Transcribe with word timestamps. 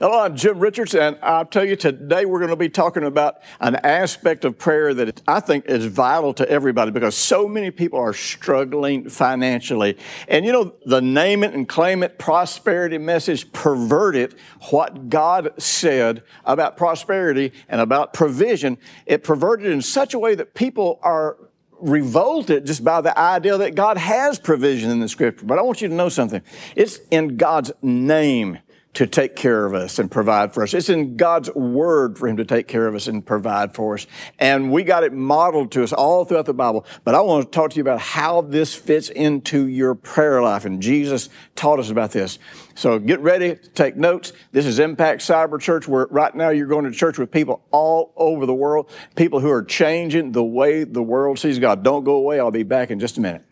Hello, 0.00 0.20
I'm 0.20 0.36
Jim 0.36 0.60
Richards, 0.60 0.94
and 0.94 1.18
I'll 1.22 1.44
tell 1.44 1.64
you 1.64 1.74
today 1.74 2.24
we're 2.24 2.38
going 2.38 2.50
to 2.50 2.56
be 2.56 2.68
talking 2.68 3.02
about 3.02 3.38
an 3.58 3.74
aspect 3.74 4.44
of 4.44 4.56
prayer 4.56 4.94
that 4.94 5.20
I 5.26 5.40
think 5.40 5.64
is 5.66 5.86
vital 5.86 6.32
to 6.34 6.48
everybody 6.48 6.92
because 6.92 7.16
so 7.16 7.48
many 7.48 7.72
people 7.72 7.98
are 7.98 8.12
struggling 8.12 9.08
financially. 9.08 9.98
And 10.28 10.46
you 10.46 10.52
know, 10.52 10.72
the 10.86 11.02
name 11.02 11.42
it 11.42 11.52
and 11.52 11.68
claim 11.68 12.04
it 12.04 12.16
prosperity 12.16 12.96
message 12.96 13.50
perverted 13.50 14.36
what 14.70 15.08
God 15.08 15.52
said 15.60 16.22
about 16.44 16.76
prosperity 16.76 17.52
and 17.68 17.80
about 17.80 18.12
provision. 18.14 18.78
It 19.04 19.24
perverted 19.24 19.66
in 19.66 19.82
such 19.82 20.14
a 20.14 20.18
way 20.20 20.36
that 20.36 20.54
people 20.54 21.00
are 21.02 21.38
revolted 21.80 22.66
just 22.66 22.84
by 22.84 23.00
the 23.00 23.18
idea 23.18 23.58
that 23.58 23.74
God 23.74 23.96
has 23.96 24.38
provision 24.38 24.92
in 24.92 25.00
the 25.00 25.08
scripture. 25.08 25.44
But 25.44 25.58
I 25.58 25.62
want 25.62 25.82
you 25.82 25.88
to 25.88 25.94
know 25.94 26.08
something. 26.08 26.42
It's 26.76 27.00
in 27.10 27.36
God's 27.36 27.72
name 27.82 28.58
to 28.94 29.06
take 29.06 29.36
care 29.36 29.64
of 29.64 29.74
us 29.74 29.98
and 29.98 30.10
provide 30.10 30.52
for 30.52 30.62
us. 30.62 30.74
It's 30.74 30.88
in 30.88 31.16
God's 31.16 31.52
word 31.54 32.18
for 32.18 32.26
Him 32.26 32.38
to 32.38 32.44
take 32.44 32.66
care 32.66 32.86
of 32.86 32.94
us 32.94 33.06
and 33.06 33.24
provide 33.24 33.74
for 33.74 33.94
us. 33.94 34.06
And 34.38 34.72
we 34.72 34.82
got 34.82 35.04
it 35.04 35.12
modeled 35.12 35.72
to 35.72 35.84
us 35.84 35.92
all 35.92 36.24
throughout 36.24 36.46
the 36.46 36.54
Bible. 36.54 36.84
But 37.04 37.14
I 37.14 37.20
want 37.20 37.44
to 37.44 37.50
talk 37.50 37.70
to 37.70 37.76
you 37.76 37.82
about 37.82 38.00
how 38.00 38.40
this 38.40 38.74
fits 38.74 39.08
into 39.08 39.66
your 39.66 39.94
prayer 39.94 40.42
life. 40.42 40.64
And 40.64 40.82
Jesus 40.82 41.28
taught 41.54 41.78
us 41.78 41.90
about 41.90 42.12
this. 42.12 42.38
So 42.74 42.98
get 42.98 43.20
ready 43.20 43.56
take 43.74 43.96
notes. 43.96 44.32
This 44.52 44.66
is 44.66 44.78
Impact 44.78 45.20
Cyber 45.20 45.60
Church, 45.60 45.86
where 45.86 46.06
right 46.10 46.34
now 46.34 46.48
you're 46.48 46.66
going 46.66 46.84
to 46.84 46.92
church 46.92 47.18
with 47.18 47.30
people 47.30 47.62
all 47.70 48.12
over 48.16 48.46
the 48.46 48.54
world, 48.54 48.90
people 49.16 49.40
who 49.40 49.50
are 49.50 49.62
changing 49.62 50.32
the 50.32 50.44
way 50.44 50.84
the 50.84 51.02
world 51.02 51.38
sees 51.38 51.58
God. 51.58 51.82
Don't 51.82 52.04
go 52.04 52.14
away. 52.14 52.40
I'll 52.40 52.50
be 52.50 52.62
back 52.62 52.90
in 52.90 52.98
just 52.98 53.18
a 53.18 53.20
minute. 53.20 53.44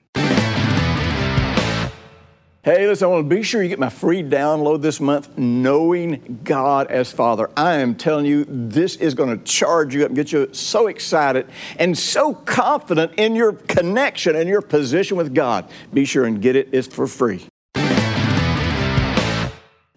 Hey, 2.67 2.84
listen, 2.89 3.06
I 3.06 3.11
want 3.12 3.31
to 3.31 3.36
be 3.36 3.45
sure 3.45 3.62
you 3.62 3.69
get 3.69 3.78
my 3.78 3.89
free 3.89 4.25
download 4.25 4.83
this 4.83 4.98
month, 4.98 5.39
Knowing 5.39 6.41
God 6.42 6.89
as 6.89 7.12
Father. 7.12 7.48
I 7.56 7.75
am 7.75 7.95
telling 7.95 8.27
you, 8.27 8.45
this 8.48 8.97
is 8.97 9.14
going 9.14 9.31
to 9.31 9.45
charge 9.45 9.95
you 9.95 10.03
up 10.03 10.08
and 10.08 10.17
get 10.17 10.33
you 10.33 10.48
so 10.53 10.89
excited 10.89 11.48
and 11.78 11.97
so 11.97 12.34
confident 12.34 13.12
in 13.19 13.36
your 13.36 13.53
connection 13.53 14.34
and 14.34 14.48
your 14.48 14.62
position 14.62 15.17
with 15.17 15.33
God. 15.33 15.70
Be 15.95 16.05
sure 16.05 16.25
and 16.25 16.42
get 16.42 16.56
it, 16.56 16.70
it's 16.73 16.89
for 16.89 17.06
free. 17.06 17.47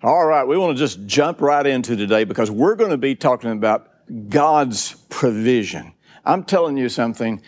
All 0.03 0.27
right, 0.27 0.43
we 0.43 0.55
want 0.55 0.77
to 0.77 0.79
just 0.79 1.03
jump 1.07 1.41
right 1.41 1.65
into 1.65 1.95
today 1.95 2.23
because 2.23 2.51
we're 2.51 2.75
going 2.75 2.91
to 2.91 2.97
be 2.97 3.15
talking 3.15 3.49
about 3.49 3.89
God's 4.29 4.93
provision. 5.09 5.93
I'm 6.23 6.43
telling 6.43 6.77
you 6.77 6.87
something. 6.87 7.41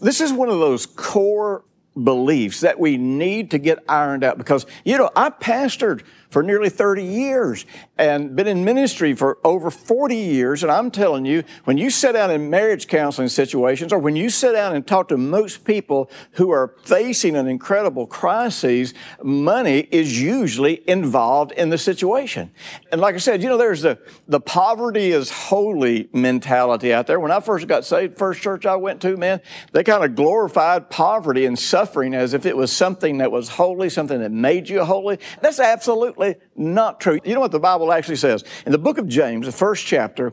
This 0.00 0.20
is 0.20 0.34
one 0.34 0.50
of 0.50 0.58
those 0.58 0.84
core 0.84 1.64
beliefs 2.02 2.60
that 2.60 2.78
we 2.78 2.96
need 2.96 3.50
to 3.52 3.58
get 3.58 3.78
ironed 3.88 4.24
out 4.24 4.38
because, 4.38 4.66
you 4.84 4.98
know, 4.98 5.10
I 5.16 5.30
pastored 5.30 6.02
for 6.30 6.42
nearly 6.42 6.68
30 6.68 7.02
years 7.02 7.64
and 7.98 8.36
been 8.36 8.46
in 8.46 8.64
ministry 8.64 9.14
for 9.14 9.38
over 9.44 9.70
40 9.70 10.16
years. 10.16 10.62
And 10.62 10.70
I'm 10.70 10.90
telling 10.90 11.24
you, 11.24 11.44
when 11.64 11.78
you 11.78 11.90
sit 11.90 12.12
down 12.12 12.30
in 12.30 12.50
marriage 12.50 12.88
counseling 12.88 13.28
situations 13.28 13.92
or 13.92 13.98
when 13.98 14.16
you 14.16 14.28
sit 14.28 14.52
down 14.52 14.74
and 14.74 14.86
talk 14.86 15.08
to 15.08 15.16
most 15.16 15.64
people 15.64 16.10
who 16.32 16.50
are 16.50 16.74
facing 16.82 17.36
an 17.36 17.46
incredible 17.46 18.06
crisis, 18.06 18.92
money 19.22 19.88
is 19.90 20.20
usually 20.20 20.88
involved 20.88 21.52
in 21.52 21.70
the 21.70 21.78
situation. 21.78 22.50
And 22.92 23.00
like 23.00 23.14
I 23.14 23.18
said, 23.18 23.42
you 23.42 23.48
know, 23.48 23.56
there's 23.56 23.82
the, 23.82 23.98
the 24.28 24.40
poverty 24.40 25.12
is 25.12 25.30
holy 25.30 26.08
mentality 26.12 26.92
out 26.92 27.06
there. 27.06 27.18
When 27.18 27.32
I 27.32 27.40
first 27.40 27.66
got 27.66 27.84
saved, 27.84 28.18
first 28.18 28.42
church 28.42 28.66
I 28.66 28.76
went 28.76 29.00
to, 29.02 29.16
man, 29.16 29.40
they 29.72 29.82
kind 29.82 30.04
of 30.04 30.14
glorified 30.14 30.90
poverty 30.90 31.46
and 31.46 31.58
suffering 31.58 32.14
as 32.14 32.34
if 32.34 32.44
it 32.44 32.56
was 32.56 32.70
something 32.70 33.18
that 33.18 33.32
was 33.32 33.48
holy, 33.48 33.88
something 33.88 34.20
that 34.20 34.32
made 34.32 34.68
you 34.68 34.84
holy. 34.84 35.18
That's 35.40 35.60
absolutely 35.60 36.36
not 36.54 37.00
true. 37.00 37.18
You 37.24 37.34
know 37.34 37.40
what 37.40 37.52
the 37.52 37.60
Bible 37.60 37.85
actually 37.92 38.16
says? 38.16 38.44
In 38.64 38.72
the 38.72 38.78
book 38.78 38.98
of 38.98 39.08
James, 39.08 39.46
the 39.46 39.52
first 39.52 39.86
chapter, 39.86 40.32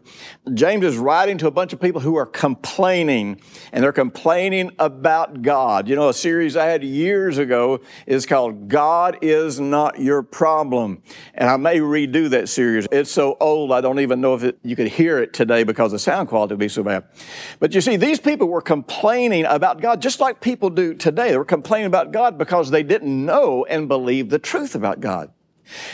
James 0.53 0.85
is 0.85 0.97
writing 0.97 1.37
to 1.39 1.47
a 1.47 1.51
bunch 1.51 1.73
of 1.73 1.81
people 1.81 2.01
who 2.01 2.15
are 2.15 2.25
complaining, 2.25 3.39
and 3.71 3.83
they're 3.83 3.91
complaining 3.91 4.71
about 4.79 5.41
God. 5.41 5.87
You 5.87 5.95
know, 5.95 6.09
a 6.09 6.13
series 6.13 6.55
I 6.55 6.65
had 6.65 6.83
years 6.83 7.37
ago 7.37 7.81
is 8.05 8.25
called 8.25 8.67
God 8.67 9.17
is 9.21 9.59
Not 9.59 9.99
Your 9.99 10.23
Problem. 10.23 11.01
And 11.33 11.49
I 11.49 11.57
may 11.57 11.79
redo 11.79 12.29
that 12.29 12.49
series. 12.49 12.87
It's 12.91 13.11
so 13.11 13.37
old, 13.39 13.71
I 13.71 13.81
don't 13.81 13.99
even 13.99 14.21
know 14.21 14.35
if 14.35 14.43
it, 14.43 14.59
you 14.63 14.75
could 14.75 14.87
hear 14.87 15.19
it 15.19 15.33
today 15.33 15.63
because 15.63 15.91
the 15.91 15.99
sound 15.99 16.29
quality 16.29 16.53
would 16.53 16.59
be 16.59 16.69
so 16.69 16.83
bad. 16.83 17.05
But 17.59 17.73
you 17.73 17.81
see, 17.81 17.95
these 17.95 18.19
people 18.19 18.47
were 18.47 18.61
complaining 18.61 19.45
about 19.45 19.81
God 19.81 20.01
just 20.01 20.19
like 20.19 20.41
people 20.41 20.69
do 20.69 20.93
today. 20.93 21.31
They 21.31 21.37
were 21.37 21.45
complaining 21.45 21.87
about 21.87 22.11
God 22.11 22.37
because 22.37 22.71
they 22.71 22.83
didn't 22.83 23.25
know 23.25 23.65
and 23.65 23.87
believe 23.87 24.29
the 24.29 24.39
truth 24.39 24.75
about 24.75 24.99
God. 24.99 25.31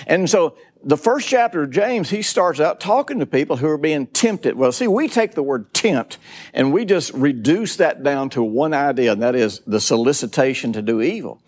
And 0.08 0.30
so 0.30 0.56
the 0.84 0.98
first 0.98 1.28
chapter 1.28 1.64
of 1.64 1.72
James, 1.72 2.10
he 2.10 2.22
starts 2.22 2.60
out 2.60 2.80
talking 2.80 3.20
to 3.20 3.26
people 3.26 3.58
who 3.58 3.68
are 3.68 3.78
being 3.78 4.08
tempted. 4.08 4.56
Well, 4.56 4.72
see, 4.72 4.88
we 4.88 5.08
take 5.08 5.34
the 5.34 5.44
word 5.44 5.74
tempt 5.74 6.18
and 6.54 6.72
we 6.72 6.86
just 6.86 7.14
reduce 7.14 7.76
that 7.78 8.02
down 8.02 8.30
to 8.32 8.44
one 8.44 8.74
idea, 8.74 9.12
and 9.12 9.22
that 9.22 9.36
is 9.36 9.60
the 9.68 9.82
solicitation 9.82 10.72
to 10.74 10.82
do 10.82 11.02
evil. 11.02 11.42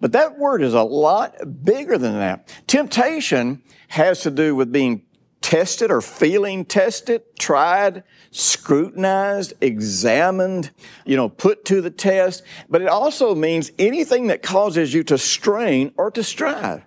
But 0.00 0.12
that 0.12 0.38
word 0.38 0.62
is 0.62 0.74
a 0.74 0.82
lot 0.82 1.64
bigger 1.64 1.98
than 1.98 2.14
that. 2.14 2.48
Temptation 2.66 3.62
has 3.88 4.22
to 4.22 4.30
do 4.30 4.54
with 4.54 4.72
being 4.72 5.02
tested 5.40 5.90
or 5.90 6.00
feeling 6.00 6.64
tested, 6.64 7.22
tried, 7.38 8.02
scrutinized, 8.30 9.52
examined, 9.60 10.70
you 11.04 11.16
know, 11.16 11.28
put 11.28 11.64
to 11.66 11.80
the 11.80 11.90
test. 11.90 12.42
But 12.68 12.82
it 12.82 12.88
also 12.88 13.34
means 13.34 13.70
anything 13.78 14.26
that 14.28 14.42
causes 14.42 14.92
you 14.92 15.02
to 15.04 15.18
strain 15.18 15.92
or 15.96 16.10
to 16.10 16.22
strive. 16.22 16.82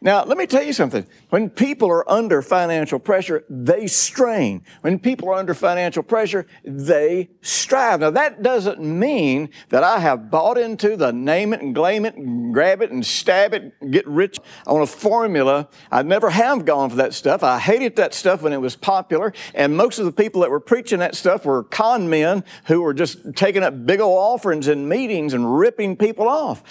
Now, 0.00 0.24
let 0.24 0.38
me 0.38 0.46
tell 0.46 0.62
you 0.62 0.72
something. 0.72 1.06
When 1.30 1.50
people 1.50 1.90
are 1.90 2.10
under 2.10 2.42
financial 2.42 2.98
pressure, 2.98 3.44
they 3.48 3.86
strain. 3.86 4.62
When 4.80 4.98
people 4.98 5.28
are 5.30 5.34
under 5.34 5.54
financial 5.54 6.02
pressure, 6.02 6.46
they 6.64 7.30
strive. 7.42 8.00
Now, 8.00 8.10
that 8.10 8.42
doesn't 8.42 8.80
mean 8.80 9.50
that 9.68 9.84
I 9.84 9.98
have 10.00 10.30
bought 10.30 10.58
into 10.58 10.96
the 10.96 11.12
name 11.12 11.52
it 11.52 11.60
and 11.60 11.74
claim 11.74 12.04
it 12.04 12.16
and 12.16 12.52
grab 12.52 12.82
it 12.82 12.90
and 12.90 13.04
stab 13.04 13.54
it 13.54 13.74
and 13.80 13.92
get 13.92 14.06
rich 14.06 14.38
on 14.66 14.82
a 14.82 14.86
formula. 14.86 15.68
I 15.90 16.02
never 16.02 16.30
have 16.30 16.64
gone 16.64 16.90
for 16.90 16.96
that 16.96 17.14
stuff. 17.14 17.42
I 17.42 17.58
hated 17.58 17.96
that 17.96 18.14
stuff 18.14 18.42
when 18.42 18.52
it 18.52 18.60
was 18.60 18.76
popular. 18.76 19.32
And 19.54 19.76
most 19.76 19.98
of 19.98 20.04
the 20.04 20.12
people 20.12 20.40
that 20.42 20.50
were 20.50 20.60
preaching 20.60 20.98
that 21.00 21.14
stuff 21.14 21.44
were 21.44 21.64
con 21.64 22.08
men 22.08 22.44
who 22.66 22.82
were 22.82 22.94
just 22.94 23.34
taking 23.34 23.62
up 23.62 23.86
big 23.86 24.00
old 24.00 24.18
offerings 24.18 24.68
in 24.68 24.88
meetings 24.88 25.34
and 25.34 25.58
ripping 25.58 25.96
people 25.96 26.28
off. 26.28 26.62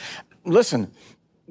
Listen, 0.46 0.92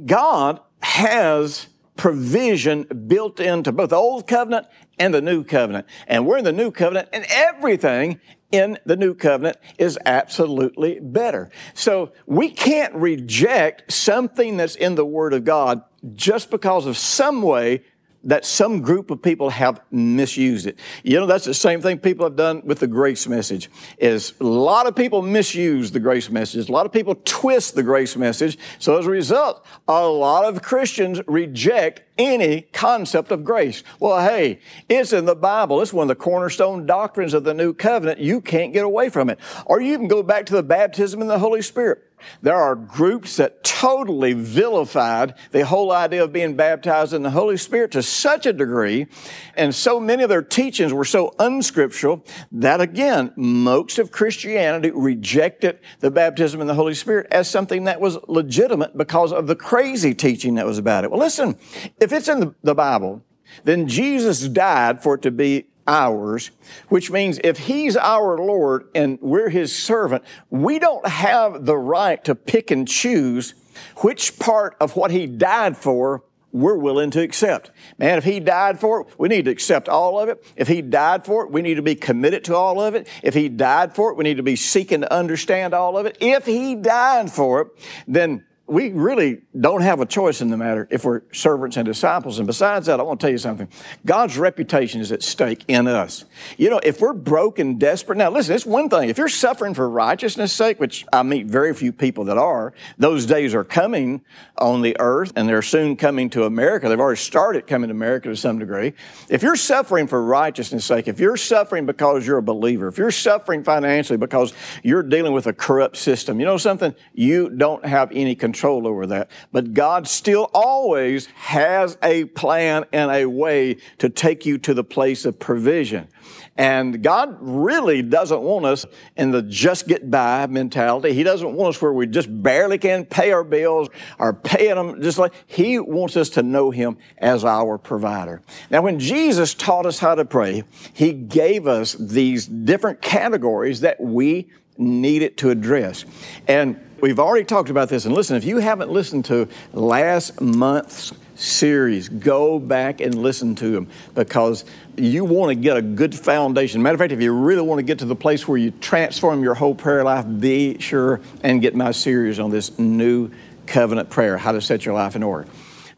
God 0.05 0.61
has 0.83 1.69
provision 1.97 2.85
built 3.07 3.41
into 3.41 3.73
both 3.73 3.91
the 3.91 3.97
old 3.97 4.27
covenant 4.27 4.67
and 4.99 5.13
the 5.13 5.21
new 5.21 5.45
covenant. 5.45 5.87
And 6.07 6.27
we're 6.27 6.39
in 6.39 6.45
the 6.45 6.53
new 6.53 6.71
covenant 6.71 7.09
and 7.13 7.27
everything 7.29 8.21
in 8.51 8.79
the 8.87 8.97
new 8.97 9.15
covenant 9.15 9.59
is 9.79 9.99
absolutely 10.07 11.01
better. 11.01 11.51
So 11.75 12.13
we 12.27 12.51
can't 12.51 12.95
reject 12.95 13.93
something 13.93 14.57
that's 14.57 14.77
in 14.77 14.95
the 14.95 15.05
word 15.05 15.35
of 15.35 15.45
God 15.45 15.83
just 16.15 16.51
because 16.51 16.87
of 16.87 16.97
some 16.97 17.43
way 17.43 17.83
that 18.25 18.45
some 18.45 18.81
group 18.81 19.11
of 19.11 19.23
people 19.23 19.51
have 19.51 19.81
misused 19.91 20.67
it. 20.67 20.79
You 21.03 21.21
know, 21.21 21.27
that's 21.27 21.45
the 21.45 21.55
same 21.55 21.81
thing 21.81 21.99
people 21.99 22.27
have 22.27 22.37
done 22.37 22.63
with 22.65 22.81
the 22.81 22.87
grace 22.87 23.29
message. 23.29 23.71
Is 23.99 24.35
a 24.41 24.45
lot 24.45 24.87
of 24.87 24.97
people 24.97 25.23
misuse 25.23 25.91
the 25.91 26.01
grace 26.01 26.29
message. 26.29 26.69
A 26.69 26.73
lot 26.73 26.87
of 26.87 26.93
people 26.93 27.15
twist 27.25 27.75
the 27.75 27.83
grace 27.83 28.17
message. 28.17 28.59
So 28.79 28.99
as 28.99 29.07
a 29.07 29.11
result, 29.11 29.65
a 29.87 30.07
lot 30.07 30.45
of 30.45 30.63
Christians 30.63 31.21
reject 31.27 32.03
any 32.19 32.63
concept 32.73 33.31
of 33.31 33.45
grace. 33.45 33.85
Well, 34.01 34.21
hey, 34.21 34.59
it's 34.89 35.13
in 35.13 35.25
the 35.25 35.37
Bible. 35.37 35.81
It's 35.81 35.93
one 35.93 36.05
of 36.05 36.09
the 36.09 36.23
cornerstone 36.23 36.87
doctrines 36.87 37.35
of 37.35 37.45
the 37.45 37.55
new 37.55 37.73
covenant. 37.73 38.19
You 38.19 38.41
can't 38.41 38.73
get 38.73 38.85
away 38.85 39.09
from 39.09 39.31
it. 39.31 39.39
Or 39.67 39.81
you 39.81 39.97
can 39.97 40.09
go 40.09 40.23
back 40.23 40.47
to 40.47 40.55
the 40.55 40.63
baptism 40.63 41.23
in 41.23 41.29
the 41.29 41.39
Holy 41.39 41.63
Spirit. 41.63 42.08
There 42.43 42.57
are 42.57 42.75
groups 42.75 43.37
that 43.37 43.65
totally 43.65 44.33
vilified 44.33 45.35
the 45.53 45.65
whole 45.65 45.93
idea 45.93 46.25
of 46.25 46.33
being 46.33 46.57
baptized 46.57 47.13
in 47.13 47.23
the 47.23 47.31
Holy 47.31 47.57
Spirit 47.57 47.93
to 47.93 48.03
such 48.03 48.47
a 48.47 48.53
degree, 48.53 49.07
and 49.55 49.75
so 49.75 50.01
many 50.01 50.23
of 50.23 50.29
their 50.29 50.43
teachings 50.43 50.93
were 50.93 51.05
so 51.05 51.35
unscriptural 51.39 52.25
that 52.53 52.81
again, 52.81 53.33
most 53.37 53.99
of 53.99 54.11
Christianity 54.11 54.91
rejected 54.91 55.79
the 56.01 56.11
baptism 56.11 56.61
in 56.61 56.67
the 56.67 56.75
Holy 56.75 56.95
Spirit 56.95 57.27
as 57.31 57.51
something 57.51 57.85
that 57.85 58.01
was 58.01 58.19
legitimate 58.27 58.97
because 58.97 59.33
of 59.33 59.47
the 59.47 59.57
crazy 59.57 60.15
teaching 60.15 60.55
that 60.55 60.67
was 60.67 60.79
about 60.79 61.05
it. 61.05 61.11
Well, 61.11 61.21
listen, 61.21 61.57
if 62.01 62.13
it's 62.13 62.29
in 62.29 62.55
the, 62.63 62.75
Bible, 62.75 63.23
then 63.65 63.89
Jesus 63.89 64.47
died 64.49 65.03
for 65.03 65.15
it 65.15 65.23
to 65.23 65.31
be 65.31 65.67
ours, 65.89 66.53
which 66.89 67.11
means 67.11 67.41
if 67.43 67.59
He's 67.59 67.97
our 67.97 68.39
Lord 68.39 68.89
and 68.95 69.19
we're 69.21 69.49
His 69.49 69.77
servant, 69.77 70.23
we 70.51 70.79
don't 70.79 71.07
have 71.07 71.65
the 71.65 71.77
right 71.77 72.23
to 72.25 72.35
pick 72.35 72.71
and 72.71 72.87
choose 72.87 73.55
which 73.99 74.39
part 74.39 74.77
of 74.81 74.95
what 74.95 75.11
He 75.11 75.27
died 75.27 75.77
for 75.77 76.23
we're 76.51 76.77
willing 76.77 77.11
to 77.11 77.21
accept. 77.21 77.71
Man, 77.99 78.19
if 78.19 78.25
He 78.25 78.41
died 78.41 78.81
for 78.81 79.01
it, 79.03 79.09
we 79.19 79.29
need 79.29 79.45
to 79.47 79.51
accept 79.51 79.89
all 79.89 80.19
of 80.19 80.29
it. 80.29 80.45
If 80.57 80.69
He 80.69 80.81
died 80.83 81.25
for 81.25 81.45
it, 81.45 81.51
we 81.51 81.63
need 81.63 81.75
to 81.75 81.83
be 81.83 81.95
committed 81.95 82.45
to 82.45 82.57
all 82.57 82.81
of 82.81 82.95
it. 82.95 83.09
If 83.23 83.35
He 83.35 83.49
died 83.49 83.95
for 83.95 84.11
it, 84.11 84.17
we 84.17 84.25
need 84.25 84.39
to 84.39 84.43
be 84.43 84.57
seeking 84.57 85.03
to 85.03 85.13
understand 85.13 85.75
all 85.75 85.99
of 85.99 86.07
it. 86.07 86.17
If 86.21 86.47
He 86.47 86.75
died 86.75 87.31
for 87.31 87.63
it, 87.63 87.69
then 88.07 88.45
we 88.69 88.91
really 88.91 89.41
don't 89.59 89.81
have 89.81 90.01
a 90.01 90.07
choice 90.07 90.43
in 90.43 90.51
the 90.51 90.57
matter 90.57 90.87
if 90.91 91.05
we're 91.05 91.23
servants 91.33 91.79
and 91.79 91.87
disciples. 91.87 92.39
And 92.39 92.47
besides 92.47 92.87
that, 92.87 93.01
I 93.01 93.03
want 93.03 93.19
to 93.19 93.25
tell 93.25 93.33
you 93.33 93.39
something. 93.39 93.67
God's 94.05 94.37
reputation 94.37 95.01
is 95.01 95.11
at 95.11 95.23
stake 95.23 95.65
in 95.69 95.89
us. 95.89 96.27
You 96.59 96.69
know, 96.69 96.79
if 96.83 97.01
we're 97.01 97.15
broken, 97.15 97.79
desperate, 97.79 98.19
now 98.19 98.31
listen, 98.31 98.55
it's 98.55 98.67
one 98.67 98.91
thing. 98.91 99.09
If 99.09 99.17
you're 99.17 99.31
suffering 99.31 99.73
for 99.73 99.89
righteousness' 99.89 100.53
sake, 100.53 100.79
which 100.79 101.07
I 101.13 101.23
meet 101.23 101.47
very 101.47 101.73
few 101.73 101.93
people 101.93 102.25
that 102.25 102.37
are, 102.37 102.75
those 102.99 103.25
days 103.25 103.55
are 103.55 103.65
coming 103.65 104.21
on 104.59 104.83
the 104.83 104.97
earth 105.01 105.33
and 105.35 105.49
they're 105.49 105.63
soon 105.63 105.97
coming 105.97 106.29
to 106.31 106.45
America. 106.45 106.91
They've 106.91 107.01
already 107.01 107.21
started 107.21 107.67
coming 107.67 107.89
to 107.89 107.95
America 107.95 108.29
to 108.29 108.37
some 108.37 108.59
degree. 108.59 108.93
If 109.31 109.43
you're 109.43 109.57
suffering 109.57 110.07
for 110.07 110.23
righteousness' 110.23 110.85
sake, 110.85 111.09
if 111.09 111.21
you're 111.21 111.39
suffering 111.39 111.87
because 111.87 112.27
you're 112.27 112.39
a 112.39 112.43
believer, 112.43 112.89
if 112.89 112.99
you're 112.99 113.11
suffering 113.11 113.65
financially 113.65 114.19
because 114.19 114.53
you're 114.83 115.03
dealing 115.03 115.33
with 115.33 115.47
a 115.47 115.55
corrupt 115.55 115.97
system, 115.97 116.39
you 116.39 116.45
know 116.45 116.59
something? 116.59 116.95
You 117.15 117.49
don't 117.49 117.85
have 117.87 118.13
any 118.13 118.35
control 118.35 118.58
control 118.59 118.89
over 118.89 119.07
that. 119.07 119.31
But 119.53 119.73
God 119.73 120.09
still 120.09 120.51
always 120.53 121.27
has 121.27 121.97
a 122.03 122.25
plan 122.25 122.85
and 122.93 123.11
a 123.11 123.27
way 123.27 123.77
to 123.99 124.09
take 124.09 124.45
you 124.45 124.59
to 124.59 124.75
the 124.75 124.83
place 124.83 125.25
of 125.25 125.39
provision. 125.39 126.09
And 126.57 127.05
God 127.05 127.37
really 127.41 128.03
doesn't 128.03 128.41
want 128.41 128.67
us 128.67 128.85
in 129.17 129.31
the 129.31 129.43
just 129.43 129.87
get 129.87 130.11
by 130.11 130.49
mentality. 130.49 131.13
He 131.13 131.23
doesn't 131.23 131.55
want 131.55 131.77
us 131.77 131.81
where 131.81 131.93
we 131.93 132.09
just 132.09 132.29
barely 132.43 132.79
can 132.79 133.05
pay 133.05 133.31
our 133.31 133.45
bills 133.45 133.91
or 134.19 134.35
paying 134.35 134.75
them 134.75 135.01
just 135.01 135.19
like 135.19 135.33
He 135.47 135.79
wants 135.79 136.17
us 136.17 136.29
to 136.31 136.43
know 136.43 136.73
Him 136.73 136.99
as 137.19 137.45
our 137.45 137.79
provider. 137.79 138.43
Now, 138.71 138.83
when 138.83 138.99
Jesus 138.99 139.55
taught 139.55 139.87
us 139.87 140.01
how 140.01 140.17
to 140.17 140.25
pray, 140.25 140.65
He 140.93 141.13
gave 141.13 141.69
us 141.69 141.93
these 141.93 142.47
different 142.47 143.03
categories 143.03 143.81
that 143.83 144.01
we 144.01 144.49
needed 144.79 145.37
to 145.39 145.51
address. 145.51 146.05
And 146.47 146.81
We've 147.01 147.21
already 147.21 147.45
talked 147.45 147.71
about 147.71 147.89
this, 147.89 148.07
and 148.07 148.15
listen, 148.15 148.35
if 148.35 148.45
you 148.45 148.59
haven't 148.59 148.91
listened 148.91 149.27
to 149.27 149.47
last 149.73 150.41
month's 150.41 151.13
series, 151.37 152.09
go 152.09 152.59
back 152.59 153.01
and 153.01 153.15
listen 153.15 153.55
to 153.55 153.71
them 153.71 153.87
because 154.17 154.65
you 154.97 155.25
want 155.25 155.51
to 155.51 155.55
get 155.55 155.77
a 155.77 155.83
good 155.83 156.13
foundation. 156.13 156.83
Matter 156.83 156.95
of 156.95 156.99
fact, 156.99 157.13
if 157.13 157.21
you 157.21 157.33
really 157.33 157.63
want 157.63 157.79
to 157.79 157.85
get 157.85 158.01
to 158.01 158.05
the 158.05 158.17
place 158.17 158.49
where 158.49 158.59
you 158.59 158.73
transform 158.73 159.45
your 159.45 159.55
whole 159.55 159.77
prayer 159.77 160.03
life, 160.03 160.27
be 160.41 160.77
sure 160.81 161.21
and 161.45 161.63
get 161.63 161.77
my 161.77 161.93
series 161.93 162.41
on 162.41 162.51
this 162.51 162.77
new 162.81 163.31
covenant 163.67 164.11
prayer, 164.11 164.37
how 164.37 164.51
to 164.51 164.61
set 164.61 164.85
your 164.85 164.95
life 164.95 165.15
in 165.15 165.23
order. 165.23 165.49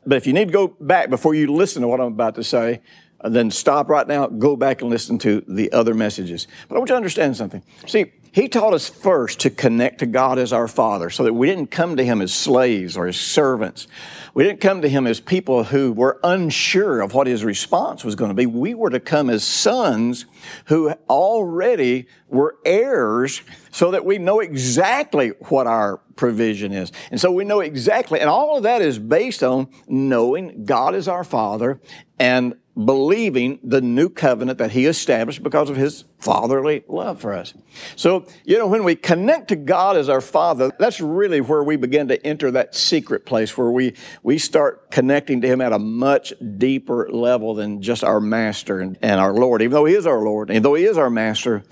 But 0.04 0.16
if 0.16 0.26
you 0.26 0.34
need 0.34 0.48
to 0.48 0.52
go 0.52 0.68
back 0.68 1.08
before 1.08 1.34
you 1.34 1.50
listen 1.50 1.80
to 1.80 1.88
what 1.88 2.02
I'm 2.02 2.08
about 2.08 2.34
to 2.34 2.44
say, 2.44 2.82
then 3.24 3.50
stop 3.50 3.88
right 3.88 4.06
now, 4.06 4.26
go 4.26 4.56
back 4.56 4.82
and 4.82 4.90
listen 4.90 5.18
to 5.18 5.42
the 5.46 5.72
other 5.72 5.94
messages. 5.94 6.46
But 6.68 6.76
I 6.76 6.78
want 6.78 6.88
you 6.88 6.94
to 6.94 6.96
understand 6.96 7.36
something. 7.36 7.62
See, 7.86 8.12
he 8.32 8.48
taught 8.48 8.74
us 8.74 8.88
first 8.88 9.40
to 9.40 9.50
connect 9.50 9.98
to 9.98 10.06
God 10.06 10.38
as 10.38 10.52
our 10.52 10.68
Father 10.68 11.10
so 11.10 11.24
that 11.24 11.34
we 11.34 11.48
didn't 11.48 11.72
come 11.72 11.96
to 11.96 12.04
Him 12.04 12.22
as 12.22 12.32
slaves 12.32 12.96
or 12.96 13.08
as 13.08 13.18
servants. 13.18 13.88
We 14.34 14.44
didn't 14.44 14.60
come 14.60 14.82
to 14.82 14.88
Him 14.88 15.08
as 15.08 15.18
people 15.18 15.64
who 15.64 15.92
were 15.92 16.20
unsure 16.22 17.00
of 17.00 17.12
what 17.12 17.26
His 17.26 17.44
response 17.44 18.04
was 18.04 18.14
going 18.14 18.28
to 18.28 18.34
be. 18.34 18.46
We 18.46 18.72
were 18.74 18.90
to 18.90 19.00
come 19.00 19.30
as 19.30 19.42
sons 19.42 20.26
who 20.66 20.90
already 21.08 22.06
were 22.28 22.56
heirs 22.64 23.42
so 23.72 23.90
that 23.90 24.04
we 24.04 24.18
know 24.18 24.38
exactly 24.38 25.30
what 25.48 25.66
our 25.66 25.96
provision 26.14 26.72
is. 26.72 26.92
And 27.10 27.20
so 27.20 27.32
we 27.32 27.44
know 27.44 27.58
exactly, 27.58 28.20
and 28.20 28.30
all 28.30 28.56
of 28.56 28.62
that 28.62 28.80
is 28.80 28.98
based 29.00 29.42
on 29.42 29.68
knowing 29.88 30.64
God 30.64 30.94
is 30.94 31.08
our 31.08 31.24
Father 31.24 31.80
and 32.20 32.54
believing 32.76 33.58
the 33.62 33.80
new 33.80 34.08
covenant 34.08 34.58
that 34.58 34.70
he 34.70 34.86
established 34.86 35.42
because 35.42 35.68
of 35.68 35.76
his 35.76 36.04
fatherly 36.18 36.84
love 36.88 37.20
for 37.20 37.32
us. 37.32 37.52
So, 37.96 38.26
you 38.44 38.58
know, 38.58 38.66
when 38.66 38.84
we 38.84 38.94
connect 38.94 39.48
to 39.48 39.56
God 39.56 39.96
as 39.96 40.08
our 40.08 40.20
father, 40.20 40.70
that's 40.78 41.00
really 41.00 41.40
where 41.40 41.62
we 41.62 41.76
begin 41.76 42.08
to 42.08 42.26
enter 42.26 42.50
that 42.52 42.74
secret 42.74 43.26
place 43.26 43.56
where 43.58 43.70
we, 43.70 43.94
we 44.22 44.38
start 44.38 44.90
connecting 44.90 45.40
to 45.40 45.48
him 45.48 45.60
at 45.60 45.72
a 45.72 45.78
much 45.78 46.32
deeper 46.58 47.08
level 47.10 47.54
than 47.54 47.82
just 47.82 48.04
our 48.04 48.20
master 48.20 48.80
and, 48.80 48.96
and 49.02 49.20
our 49.20 49.34
Lord. 49.34 49.62
Even 49.62 49.72
though 49.72 49.86
he 49.86 49.94
is 49.94 50.06
our 50.06 50.20
Lord, 50.20 50.50
even 50.50 50.62
though 50.62 50.74
he 50.74 50.84
is 50.84 50.96
our 50.96 51.10
master, 51.10 51.64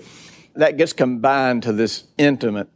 that 0.55 0.77
gets 0.77 0.93
combined 0.93 1.63
to 1.63 1.71
this 1.71 2.05
intimate 2.17 2.69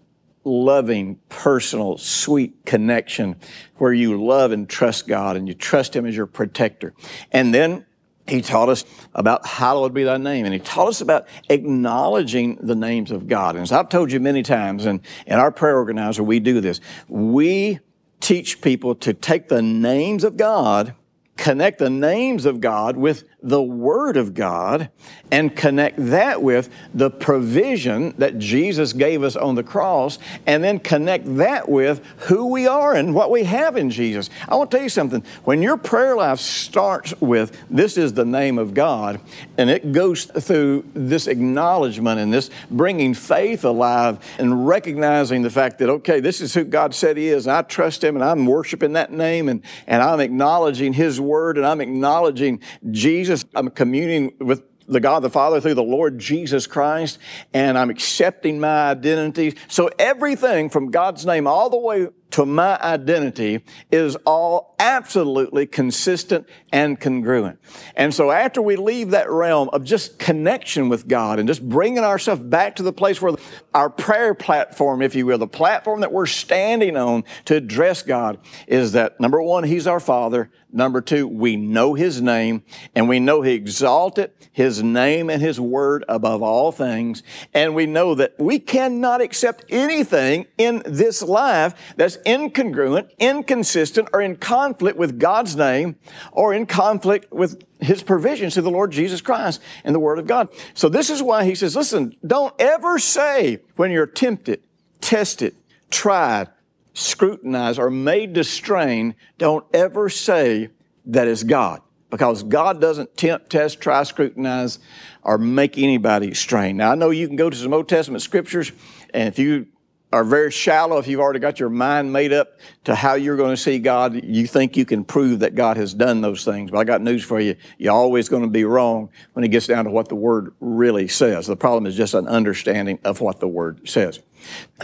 loving, 0.46 1.20
personal, 1.30 1.98
sweet 1.98 2.66
connection 2.66 3.36
where 3.76 3.94
you 3.94 4.22
love 4.22 4.52
and 4.52 4.70
trust 4.70 5.08
God 5.08 5.38
and 5.38 5.48
you 5.48 5.54
trust 5.54 5.96
Him 5.96 6.06
as 6.06 6.16
your 6.16 6.26
protector. 6.26 6.94
And 7.32 7.54
then 7.54 7.86
he 8.28 8.42
taught 8.42 8.70
us 8.70 8.86
about 9.14 9.46
hallowed 9.46 9.94
be 9.94 10.04
thy 10.04 10.18
name, 10.18 10.46
and 10.46 10.54
he 10.54 10.60
taught 10.60 10.88
us 10.88 11.02
about 11.02 11.28
acknowledging 11.50 12.58
the 12.62 12.76
names 12.76 13.12
of 13.12 13.28
God. 13.28 13.56
And 13.56 13.64
as 13.64 13.72
I've 13.72 13.90
told 13.90 14.12
you 14.12 14.20
many 14.20 14.44
times, 14.44 14.86
and 14.86 15.02
in 15.28 15.40
our 15.40 15.52
prayer 15.52 15.78
organizer, 15.78 16.24
we 16.24 16.40
do 16.40 16.62
this. 16.62 16.80
We 17.10 17.80
teach 18.22 18.62
people 18.62 18.96
to 18.96 19.14
take 19.14 19.50
the 19.50 19.62
names 19.62 20.24
of 20.24 20.38
God, 20.38 20.96
connect 21.36 21.80
the 21.80 21.90
names 21.90 22.46
of 22.46 22.62
God 22.62 22.96
with 22.96 23.24
the 23.42 23.62
Word 23.62 24.16
of 24.16 24.34
God 24.34 24.90
and 25.32 25.54
connect 25.56 25.98
that 25.98 26.42
with 26.42 26.70
the 26.94 27.10
provision 27.10 28.14
that 28.18 28.40
Jesus 28.40 28.94
gave 28.94 29.24
us 29.24 29.36
on 29.36 29.56
the 29.56 29.64
cross, 29.64 30.20
and 30.46 30.64
then 30.64 30.80
connect 30.80 31.36
that 31.38 31.68
with 31.68 32.06
who 32.20 32.48
we 32.48 32.68
are 32.68 32.94
and 32.94 33.14
what 33.14 33.32
we 33.32 33.44
have 33.44 33.76
in 33.76 33.90
Jesus. 33.90 34.30
I 34.48 34.56
want 34.56 34.72
to 34.72 34.78
tell 34.78 34.84
you 34.84 34.90
something. 34.90 35.24
When 35.44 35.62
your 35.62 35.76
prayer 35.76 36.16
life 36.16 36.40
starts 36.40 37.14
with, 37.20 37.58
This 37.70 37.98
is 37.98 38.14
the 38.14 38.26
name 38.26 38.58
of 38.58 38.74
God, 38.74 39.20
and 39.58 39.70
it 39.70 39.92
goes 39.92 40.26
through 40.26 40.86
this 40.94 41.28
acknowledgement 41.28 42.20
and 42.20 42.32
this 42.32 42.50
bringing 42.70 43.14
faith 43.14 43.66
alive 43.66 44.20
and 44.38 44.68
recognizing 44.68 45.42
the 45.42 45.50
fact 45.50 45.80
that, 45.80 45.90
okay, 45.90 46.20
this 46.20 46.40
is 46.40 46.54
who 46.54 46.64
God 46.64 46.96
said 46.96 47.18
He 47.18 47.28
is, 47.28 47.48
and 47.48 47.56
I 47.56 47.64
trust 47.64 48.04
Him, 48.04 48.16
and 48.16 48.24
I'm 48.24 48.46
worshiping 48.46 48.94
that 48.94 49.12
name, 49.12 49.50
and, 49.50 49.64
and 49.88 50.02
I'm 50.02 50.20
acknowledging 50.20 50.94
His 50.94 51.20
Word, 51.24 51.58
and 51.58 51.66
I'm 51.66 51.82
acknowledging 51.82 52.62
Jesus. 52.92 53.46
I'm 53.56 53.70
communing 53.70 54.34
with 54.40 54.64
the 54.88 55.00
God 55.00 55.22
the 55.22 55.30
Father 55.30 55.62
through 55.62 55.76
the 55.76 55.84
Lord 55.84 56.20
Jesus 56.20 56.68
Christ, 56.68 57.20
and 57.54 57.78
I'm 57.78 57.90
accepting 57.90 58.60
my 58.60 58.92
identity. 58.92 59.56
So 59.68 59.90
everything 59.98 60.70
from 60.70 60.92
God's 60.92 61.26
name 61.26 61.48
all 61.48 61.70
the 61.70 61.78
way 61.78 62.10
to 62.34 62.48
my 62.48 62.80
identity 62.82 63.64
is 63.92 64.16
all 64.26 64.74
absolutely 64.80 65.68
consistent 65.68 66.50
and 66.72 67.00
congruent. 67.00 67.60
And 67.96 68.12
so 68.12 68.32
after 68.32 68.60
we 68.60 68.76
leave 68.76 69.12
that 69.12 69.30
realm 69.30 69.70
of 69.72 69.84
just 69.84 70.18
connection 70.18 70.90
with 70.90 71.08
God 71.08 71.38
and 71.38 71.48
just 71.48 71.68
bringing 71.68 72.04
ourselves 72.04 72.42
back 72.42 72.76
to 72.78 72.84
the 72.84 72.92
place 72.92 73.22
where 73.22 73.36
our 73.76 73.90
prayer 73.90 74.34
platform, 74.34 75.04
if 75.04 75.14
you 75.14 75.28
will, 75.28 75.38
the 75.38 75.48
platform 75.48 76.02
that 76.02 76.12
we're 76.12 76.26
standing 76.26 76.98
on 76.98 77.24
to 77.46 77.56
address 77.56 78.02
God 78.02 78.40
is 78.68 78.94
that 78.94 79.20
number 79.20 79.42
one, 79.42 79.64
He's 79.64 79.86
our 79.86 80.00
Father. 80.00 80.50
Number 80.76 81.02
two, 81.02 81.28
we 81.28 81.56
know 81.56 81.94
His 81.94 82.20
name 82.20 82.64
and 82.96 83.08
we 83.08 83.20
know 83.20 83.44
He 83.44 83.54
exalted 83.54 84.32
His 84.52 84.82
name 84.82 85.30
and 85.30 85.40
His 85.40 85.60
word 85.60 86.04
above 86.10 86.42
all 86.42 86.72
things. 86.72 87.22
And 87.54 87.76
we 87.76 87.86
know 87.86 88.16
that 88.16 88.34
we 88.40 88.58
cannot 88.58 89.22
accept 89.22 89.66
anything 89.70 90.48
in 90.58 90.82
this 90.84 91.22
life 91.22 91.94
that's 91.96 92.18
incongruent, 92.26 93.12
inconsistent, 93.20 94.10
or 94.14 94.22
in 94.22 94.36
conflict 94.36 94.98
with 94.98 95.20
God's 95.20 95.56
name 95.56 95.96
or 96.32 96.54
in 96.54 96.66
conflict 96.66 97.32
with 97.32 97.64
His 97.80 98.04
provisions 98.04 98.54
through 98.54 98.64
the 98.64 98.72
Lord 98.72 98.92
Jesus 98.92 99.22
Christ 99.22 99.62
and 99.84 99.94
the 99.94 100.00
Word 100.00 100.20
of 100.20 100.28
God. 100.28 100.50
So 100.74 100.90
this 100.90 101.10
is 101.10 101.22
why 101.22 101.46
He 101.46 101.56
says, 101.56 101.76
listen, 101.76 102.16
don't 102.26 102.54
ever 102.60 103.00
say 103.00 103.60
when 103.76 103.92
you're 103.92 104.08
tempted, 104.08 104.62
tested, 105.02 105.56
tried, 105.90 106.50
scrutinized, 106.94 107.80
or 107.80 107.90
made 107.90 108.36
to 108.36 108.44
strain, 108.44 109.16
don't 109.38 109.66
ever 109.74 110.10
say 110.10 110.70
that 111.06 111.28
is 111.28 111.44
God. 111.44 111.82
Because 112.10 112.44
God 112.44 112.80
doesn't 112.80 113.18
tempt, 113.18 113.50
test, 113.50 113.82
try, 113.82 114.04
scrutinize, 114.04 114.78
or 115.24 115.40
make 115.40 115.80
anybody 115.80 116.36
strain. 116.36 116.78
Now, 116.78 116.92
I 116.92 116.96
know 116.96 117.10
you 117.10 117.26
can 117.26 117.36
go 117.36 117.50
to 117.50 117.56
some 117.58 117.74
Old 117.74 117.90
Testament 117.90 118.22
scriptures, 118.22 118.72
and 119.16 119.28
if 119.28 119.40
you 119.40 119.68
are 120.14 120.24
very 120.24 120.52
shallow, 120.52 121.00
if 121.00 121.08
you've 121.08 121.20
already 121.20 121.40
got 121.40 121.60
your 121.60 121.72
mind 121.72 122.14
made 122.14 122.32
up 122.32 122.60
to 122.84 122.94
how 122.94 123.16
you're 123.16 123.36
going 123.36 123.50
to 123.50 123.58
see 123.58 123.80
God, 123.80 124.24
you 124.24 124.46
think 124.46 124.78
you 124.78 124.86
can 124.86 125.04
prove 125.04 125.40
that 125.40 125.56
God 125.56 125.76
has 125.78 125.92
done 125.94 126.22
those 126.22 126.46
things. 126.46 126.70
But 126.70 126.78
I 126.78 126.84
got 126.84 127.02
news 127.02 127.24
for 127.24 127.40
you. 127.40 127.56
You're 127.80 127.94
always 127.94 128.30
going 128.30 128.44
to 128.44 128.50
be 128.50 128.64
wrong 128.64 129.10
when 129.34 129.44
it 129.44 129.48
gets 129.48 129.66
down 129.66 129.86
to 129.86 129.92
what 129.92 130.10
the 130.10 130.16
Word 130.16 130.54
really 130.60 131.08
says. 131.08 131.48
The 131.48 131.56
problem 131.56 131.88
is 131.88 131.96
just 131.96 132.14
an 132.14 132.28
understanding 132.28 133.00
of 133.04 133.22
what 133.22 133.40
the 133.40 133.48
Word 133.48 133.90
says. 133.90 134.20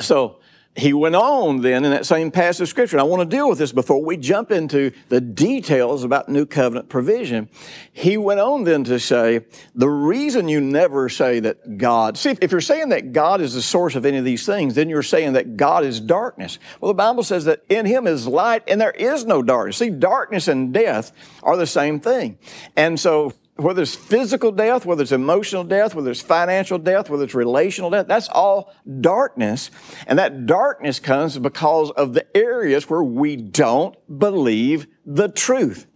So, 0.01 0.39
he 0.79 0.93
went 0.93 1.15
on 1.15 1.61
then 1.61 1.85
in 1.85 1.91
that 1.91 2.05
same 2.05 2.31
passage 2.31 2.61
of 2.61 2.69
scripture. 2.69 2.97
And 2.97 3.01
I 3.01 3.05
want 3.05 3.21
to 3.21 3.35
deal 3.35 3.49
with 3.49 3.57
this 3.57 3.71
before 3.71 4.03
we 4.03 4.17
jump 4.17 4.51
into 4.51 4.91
the 5.09 5.21
details 5.21 6.03
about 6.03 6.29
new 6.29 6.45
covenant 6.45 6.89
provision. 6.89 7.49
He 7.91 8.17
went 8.17 8.39
on 8.39 8.63
then 8.63 8.83
to 8.85 8.99
say, 8.99 9.45
the 9.75 9.89
reason 9.89 10.47
you 10.47 10.61
never 10.61 11.09
say 11.09 11.39
that 11.39 11.77
God, 11.77 12.17
see, 12.17 12.35
if 12.41 12.51
you're 12.51 12.61
saying 12.61 12.89
that 12.89 13.13
God 13.13 13.41
is 13.41 13.53
the 13.53 13.61
source 13.61 13.95
of 13.95 14.05
any 14.05 14.17
of 14.17 14.25
these 14.25 14.45
things, 14.45 14.75
then 14.75 14.89
you're 14.89 15.03
saying 15.03 15.33
that 15.33 15.57
God 15.57 15.83
is 15.83 15.99
darkness. 15.99 16.59
Well, 16.79 16.89
the 16.89 16.95
Bible 16.95 17.23
says 17.23 17.45
that 17.45 17.63
in 17.69 17.85
him 17.85 18.07
is 18.07 18.27
light 18.27 18.63
and 18.67 18.79
there 18.79 18.91
is 18.91 19.25
no 19.25 19.41
darkness. 19.41 19.77
See, 19.77 19.89
darkness 19.89 20.47
and 20.47 20.73
death 20.73 21.11
are 21.43 21.57
the 21.57 21.67
same 21.67 21.99
thing. 21.99 22.37
And 22.75 22.99
so 22.99 23.33
whether 23.59 23.81
it's 23.81 23.95
physical 23.95 24.51
death, 24.51 24.85
whether 24.85 25.01
it's 25.01 25.11
emotional 25.11 25.63
death, 25.63 25.95
whether 25.95 26.11
it's 26.11 26.21
financial 26.21 26.77
death, 26.77 27.09
whether 27.09 27.23
it's 27.23 27.35
relational 27.35 27.89
death, 27.89 28.07
that's 28.07 28.29
all 28.29 28.73
darkness. 29.01 29.69
And 30.07 30.17
that 30.19 30.45
darkness 30.45 30.99
comes 30.99 31.37
because 31.37 31.91
of 31.91 32.13
the 32.13 32.25
areas 32.35 32.89
where 32.89 33.03
we 33.03 33.35
don't 33.35 33.95
believe 34.19 34.87
the 35.05 35.27
truth. 35.27 35.87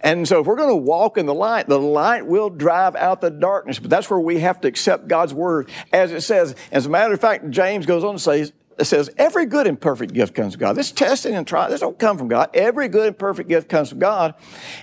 And 0.00 0.26
so 0.26 0.40
if 0.40 0.46
we're 0.46 0.56
going 0.56 0.70
to 0.70 0.76
walk 0.76 1.18
in 1.18 1.26
the 1.26 1.34
light, 1.34 1.66
the 1.66 1.78
light 1.78 2.26
will 2.26 2.50
drive 2.50 2.96
out 2.96 3.20
the 3.20 3.30
darkness. 3.30 3.78
But 3.78 3.90
that's 3.90 4.08
where 4.08 4.20
we 4.20 4.40
have 4.40 4.60
to 4.62 4.68
accept 4.68 5.08
God's 5.08 5.34
word. 5.34 5.70
As 5.92 6.12
it 6.12 6.22
says, 6.22 6.54
as 6.72 6.86
a 6.86 6.88
matter 6.88 7.12
of 7.12 7.20
fact, 7.20 7.50
James 7.50 7.86
goes 7.86 8.04
on 8.04 8.14
to 8.14 8.18
say, 8.18 8.50
it 8.78 8.84
says 8.84 9.10
every 9.18 9.46
good 9.46 9.66
and 9.66 9.80
perfect 9.80 10.12
gift 10.12 10.34
comes 10.34 10.54
from 10.54 10.60
God. 10.60 10.76
This 10.76 10.92
testing 10.92 11.34
and 11.34 11.46
trial, 11.46 11.68
this 11.68 11.80
don't 11.80 11.98
come 11.98 12.16
from 12.16 12.28
God. 12.28 12.50
Every 12.54 12.88
good 12.88 13.08
and 13.08 13.18
perfect 13.18 13.48
gift 13.48 13.68
comes 13.68 13.90
from 13.90 13.98
God. 13.98 14.34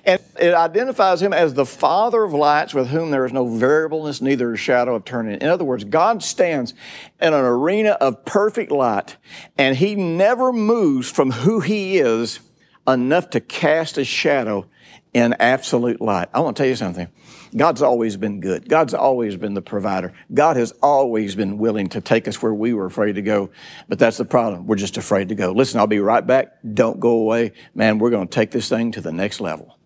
And 0.03 0.21
it 0.39 0.53
identifies 0.53 1.21
him 1.21 1.31
as 1.31 1.53
the 1.53 1.65
Father 1.65 2.23
of 2.23 2.33
lights 2.33 2.73
with 2.73 2.89
whom 2.89 3.11
there 3.11 3.25
is 3.25 3.31
no 3.31 3.47
variableness, 3.47 4.21
neither 4.21 4.51
a 4.53 4.57
shadow 4.57 4.95
of 4.95 5.05
turning. 5.05 5.39
In 5.39 5.47
other 5.47 5.63
words, 5.63 5.85
God 5.85 6.21
stands 6.23 6.73
in 7.21 7.33
an 7.33 7.45
arena 7.45 7.91
of 7.91 8.25
perfect 8.25 8.71
light, 8.71 9.15
and 9.57 9.77
he 9.77 9.95
never 9.95 10.51
moves 10.51 11.09
from 11.09 11.31
who 11.31 11.61
he 11.61 11.97
is 11.97 12.41
enough 12.87 13.29
to 13.31 13.39
cast 13.39 13.97
a 13.97 14.03
shadow 14.03 14.67
in 15.13 15.33
absolute 15.39 16.01
light. 16.01 16.27
I 16.33 16.41
want 16.41 16.57
to 16.57 16.63
tell 16.63 16.69
you 16.69 16.75
something. 16.75 17.07
God's 17.55 17.81
always 17.81 18.17
been 18.17 18.41
good. 18.41 18.67
God's 18.67 18.93
always 18.93 19.38
been 19.38 19.53
the 19.53 19.62
provider. 19.62 20.13
God 20.33 20.57
has 20.57 20.71
always 20.83 21.35
been 21.35 21.57
willing 21.57 21.88
to 21.89 22.01
take 22.01 22.27
us 22.27 22.41
where 22.41 22.53
we 22.53 22.74
were 22.74 22.85
afraid 22.85 23.15
to 23.15 23.21
go. 23.21 23.50
But 23.88 23.97
that's 23.97 24.17
the 24.17 24.25
problem. 24.25 24.67
We're 24.67 24.75
just 24.75 24.97
afraid 24.97 25.29
to 25.29 25.35
go. 25.35 25.51
Listen, 25.51 25.79
I'll 25.79 25.88
be 25.88 26.00
right 26.00 26.25
back. 26.25 26.57
Don't 26.74 27.00
go 27.00 27.12
away. 27.12 27.53
Man, 27.74 27.97
we're 27.97 28.09
going 28.09 28.27
to 28.27 28.33
take 28.33 28.51
this 28.51 28.67
thing 28.67 28.91
to 28.91 29.01
the 29.01 29.13
next 29.13 29.39
level. 29.39 29.77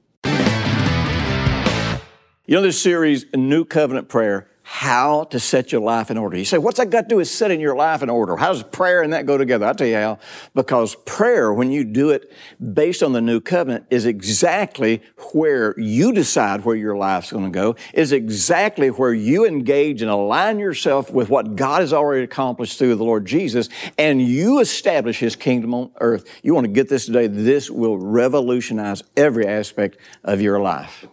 You 2.50 2.56
know, 2.56 2.62
this 2.64 2.82
series, 2.82 3.26
New 3.36 3.64
Covenant 3.64 4.10
Prayer, 4.10 4.49
how 4.72 5.24
to 5.24 5.40
set 5.40 5.72
your 5.72 5.82
life 5.82 6.12
in 6.12 6.18
order. 6.18 6.38
You 6.38 6.46
say, 6.46 6.60
what's 6.60 6.78
that 6.78 6.92
got 6.92 7.02
to 7.02 7.08
do 7.08 7.16
with 7.16 7.28
setting 7.28 7.60
your 7.60 7.76
life 7.76 8.04
in 8.04 8.10
order? 8.10 8.38
How 8.38 8.50
does 8.50 8.62
prayer 8.62 9.02
and 9.02 9.14
that 9.14 9.26
go 9.26 9.36
together? 9.36 9.66
I'll 9.66 9.74
tell 9.74 9.88
you 9.88 9.96
how. 9.96 10.20
Because 10.54 10.94
prayer, 11.06 11.52
when 11.52 11.72
you 11.72 11.84
do 11.84 12.12
it 12.12 12.32
based 12.74 13.02
on 13.02 13.12
the 13.12 13.20
new 13.20 13.42
covenant, 13.42 13.88
is 13.90 14.06
exactly 14.06 15.02
where 15.34 15.78
you 15.80 16.12
decide 16.12 16.66
where 16.66 16.76
your 16.76 16.96
life's 16.96 17.32
going 17.32 17.46
to 17.46 17.50
go, 17.50 17.76
is 17.96 18.12
exactly 18.12 18.90
where 18.90 19.12
you 19.12 19.44
engage 19.44 20.04
and 20.04 20.12
align 20.12 20.60
yourself 20.60 21.12
with 21.12 21.30
what 21.30 21.56
God 21.56 21.82
has 21.82 21.92
already 21.92 22.24
accomplished 22.24 22.78
through 22.78 22.94
the 22.94 23.04
Lord 23.04 23.26
Jesus, 23.26 23.70
and 23.98 24.22
you 24.22 24.60
establish 24.60 25.18
His 25.18 25.36
kingdom 25.36 25.74
on 25.74 25.90
earth. 26.00 26.30
You 26.44 26.54
want 26.54 26.66
to 26.66 26.72
get 26.72 26.90
this 26.90 27.08
today. 27.08 27.26
This 27.26 27.72
will 27.72 27.98
revolutionize 27.98 29.02
every 29.18 29.48
aspect 29.48 29.98
of 30.24 30.42
your 30.42 30.60
life. 30.60 31.08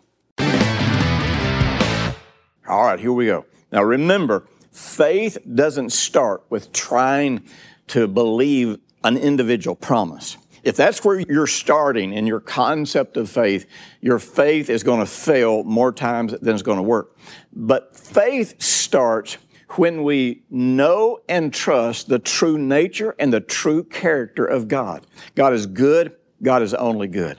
All 2.68 2.82
right, 2.82 2.98
here 2.98 3.12
we 3.12 3.26
go. 3.26 3.44
Now 3.70 3.84
remember, 3.84 4.48
faith 4.72 5.38
doesn't 5.54 5.90
start 5.90 6.44
with 6.50 6.72
trying 6.72 7.44
to 7.88 8.08
believe 8.08 8.78
an 9.04 9.16
individual 9.16 9.76
promise. 9.76 10.36
If 10.64 10.74
that's 10.74 11.04
where 11.04 11.20
you're 11.20 11.46
starting 11.46 12.12
in 12.12 12.26
your 12.26 12.40
concept 12.40 13.16
of 13.16 13.30
faith, 13.30 13.66
your 14.00 14.18
faith 14.18 14.68
is 14.68 14.82
going 14.82 14.98
to 14.98 15.06
fail 15.06 15.62
more 15.62 15.92
times 15.92 16.34
than 16.40 16.54
it's 16.54 16.62
going 16.62 16.78
to 16.78 16.82
work. 16.82 17.16
But 17.52 17.96
faith 17.96 18.60
starts 18.60 19.38
when 19.76 20.02
we 20.02 20.42
know 20.50 21.20
and 21.28 21.54
trust 21.54 22.08
the 22.08 22.18
true 22.18 22.58
nature 22.58 23.14
and 23.20 23.32
the 23.32 23.40
true 23.40 23.84
character 23.84 24.44
of 24.44 24.66
God. 24.66 25.06
God 25.36 25.52
is 25.52 25.66
good. 25.66 26.16
God 26.42 26.62
is 26.62 26.74
only 26.74 27.06
good. 27.06 27.38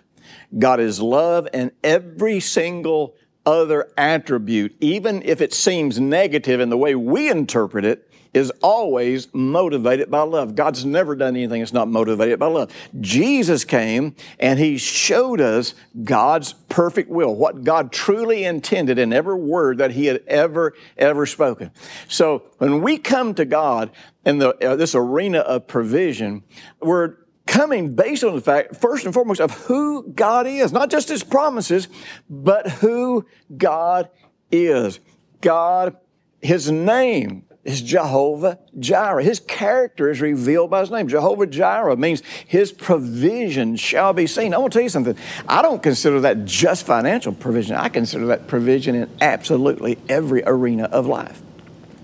God 0.58 0.80
is 0.80 1.02
love 1.02 1.50
and 1.54 1.72
every 1.84 2.40
single 2.40 3.16
other 3.48 3.90
attribute, 3.98 4.76
even 4.82 5.24
if 5.24 5.40
it 5.40 5.54
seems 5.54 6.00
negative 6.00 6.60
in 6.60 6.70
the 6.70 6.78
way 6.78 6.94
we 6.94 7.30
interpret 7.30 7.86
it, 7.86 8.04
is 8.34 8.52
always 8.62 9.34
motivated 9.34 10.12
by 10.12 10.22
love. 10.22 10.54
God's 10.54 10.86
never 10.86 11.16
done 11.16 11.36
anything 11.36 11.62
that's 11.62 11.74
not 11.74 11.88
motivated 11.88 12.38
by 12.38 12.48
love. 12.48 12.72
Jesus 13.00 13.64
came 13.64 14.16
and 14.38 14.60
He 14.60 14.78
showed 14.78 15.40
us 15.40 15.74
God's 16.04 16.54
perfect 16.68 17.10
will, 17.10 17.34
what 17.34 17.64
God 17.64 17.92
truly 17.92 18.44
intended 18.44 19.00
in 19.00 19.14
every 19.14 19.36
word 19.36 19.78
that 19.78 19.92
He 19.92 20.08
had 20.08 20.24
ever, 20.28 20.74
ever 20.98 21.26
spoken. 21.26 21.72
So 22.10 22.44
when 22.58 22.82
we 22.82 22.98
come 22.98 23.34
to 23.36 23.46
God 23.46 23.92
in 24.26 24.40
the, 24.40 24.50
uh, 24.58 24.76
this 24.76 24.94
arena 24.94 25.40
of 25.40 25.68
provision, 25.68 26.44
we're 26.82 27.16
coming 27.48 27.96
based 27.96 28.24
on 28.24 28.36
the 28.36 28.42
fact, 28.42 28.76
first 28.76 29.06
and 29.06 29.14
foremost, 29.14 29.42
of 29.42 29.52
who 29.52 30.12
God 30.12 30.46
is, 30.46 30.72
not 30.72 30.92
just 30.92 31.10
His 31.10 31.24
promises, 31.24 31.88
but 32.30 32.70
who 32.70 33.26
God 33.56 34.10
is. 34.52 35.00
God, 35.42 35.98
His 36.42 36.70
name 36.70 37.46
is 37.64 37.82
Jehovah 37.82 38.60
Jireh. 38.80 39.24
His 39.24 39.42
character 39.42 40.10
is 40.10 40.22
revealed 40.22 40.70
by 40.70 40.82
His 40.82 40.92
name. 40.92 41.08
Jehovah 41.08 41.48
Jireh 41.48 41.98
means 41.98 42.22
His 42.46 42.72
provision 42.72 43.76
shall 43.76 44.14
be 44.14 44.28
seen. 44.28 44.54
I 44.54 44.58
want 44.58 44.74
to 44.74 44.80
tell 44.80 44.84
you 44.84 44.90
something. 44.90 45.18
I 45.48 45.62
don't 45.62 45.84
consider 45.84 46.22
that 46.22 46.46
just 46.46 46.86
financial 46.86 47.34
provision. 47.34 47.76
I 47.76 47.90
consider 47.90 48.28
that 48.28 48.48
provision 48.48 48.96
in 48.96 49.10
absolutely 49.20 49.98
every 50.08 50.44
arena 50.46 50.86
of 50.86 51.08
life. 51.08 51.42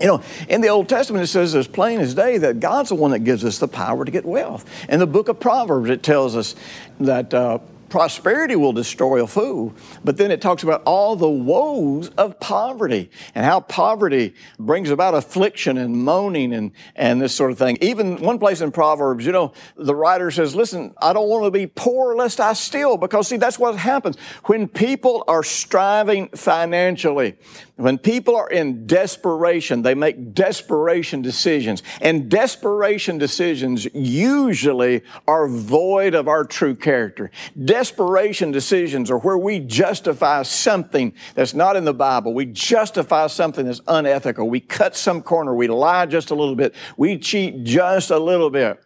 You 0.04 0.10
know, 0.10 0.22
in 0.50 0.60
the 0.60 0.68
Old 0.68 0.86
Testament, 0.86 1.24
it 1.24 1.28
says 1.28 1.54
as 1.54 1.66
plain 1.66 1.98
as 1.98 2.12
day 2.12 2.36
that 2.36 2.60
God's 2.60 2.90
the 2.90 2.94
one 2.94 3.12
that 3.12 3.20
gives 3.20 3.42
us 3.42 3.56
the 3.56 3.66
power 3.66 4.04
to 4.04 4.10
get 4.10 4.26
wealth. 4.26 4.66
In 4.90 4.98
the 4.98 5.06
book 5.06 5.30
of 5.30 5.40
Proverbs, 5.40 5.88
it 5.88 6.02
tells 6.02 6.36
us 6.36 6.54
that 7.00 7.32
uh, 7.32 7.60
prosperity 7.88 8.54
will 8.54 8.74
destroy 8.74 9.22
a 9.22 9.26
fool. 9.26 9.72
But 10.04 10.18
then 10.18 10.30
it 10.30 10.42
talks 10.42 10.62
about 10.62 10.82
all 10.84 11.16
the 11.16 11.30
woes 11.30 12.10
of 12.18 12.38
poverty 12.38 13.10
and 13.34 13.46
how 13.46 13.60
poverty 13.60 14.34
brings 14.58 14.90
about 14.90 15.14
affliction 15.14 15.78
and 15.78 15.96
moaning 15.96 16.52
and, 16.52 16.72
and 16.96 17.22
this 17.22 17.34
sort 17.34 17.50
of 17.50 17.56
thing. 17.56 17.78
Even 17.80 18.20
one 18.20 18.38
place 18.38 18.60
in 18.60 18.72
Proverbs, 18.72 19.24
you 19.24 19.32
know, 19.32 19.54
the 19.76 19.94
writer 19.94 20.30
says, 20.30 20.54
listen, 20.54 20.92
I 21.00 21.14
don't 21.14 21.30
want 21.30 21.44
to 21.44 21.50
be 21.50 21.66
poor 21.66 22.14
lest 22.14 22.40
I 22.40 22.52
steal 22.52 22.98
because 22.98 23.28
see, 23.28 23.38
that's 23.38 23.58
what 23.58 23.76
happens. 23.76 24.18
When 24.44 24.68
people 24.68 25.24
are 25.28 25.42
striving 25.42 26.28
financially, 26.28 27.36
when 27.76 27.98
people 27.98 28.36
are 28.36 28.48
in 28.48 28.86
desperation, 28.86 29.82
they 29.82 29.94
make 29.94 30.32
desperation 30.32 31.22
decisions. 31.22 31.82
And 32.00 32.30
desperation 32.30 33.18
decisions 33.18 33.84
usually 33.92 35.02
are 35.26 35.48
void 35.48 36.14
of 36.14 36.28
our 36.28 36.44
true 36.44 36.76
character. 36.76 37.32
Desperation 37.64 38.52
decisions 38.52 39.10
are 39.10 39.18
where 39.18 39.38
we 39.38 39.58
justify 39.58 40.44
something 40.44 41.14
that's 41.34 41.52
not 41.52 41.74
in 41.74 41.84
the 41.84 41.94
Bible. 41.94 42.32
We 42.32 42.46
justify 42.46 43.26
something 43.26 43.66
that's 43.66 43.80
unethical. 43.88 44.48
We 44.48 44.60
cut 44.60 44.94
some 44.94 45.20
corner. 45.20 45.52
We 45.52 45.66
lie 45.66 46.06
just 46.06 46.30
a 46.30 46.34
little 46.36 46.54
bit. 46.54 46.76
We 46.96 47.18
cheat 47.18 47.64
just 47.64 48.10
a 48.10 48.18
little 48.18 48.50
bit. 48.50 48.80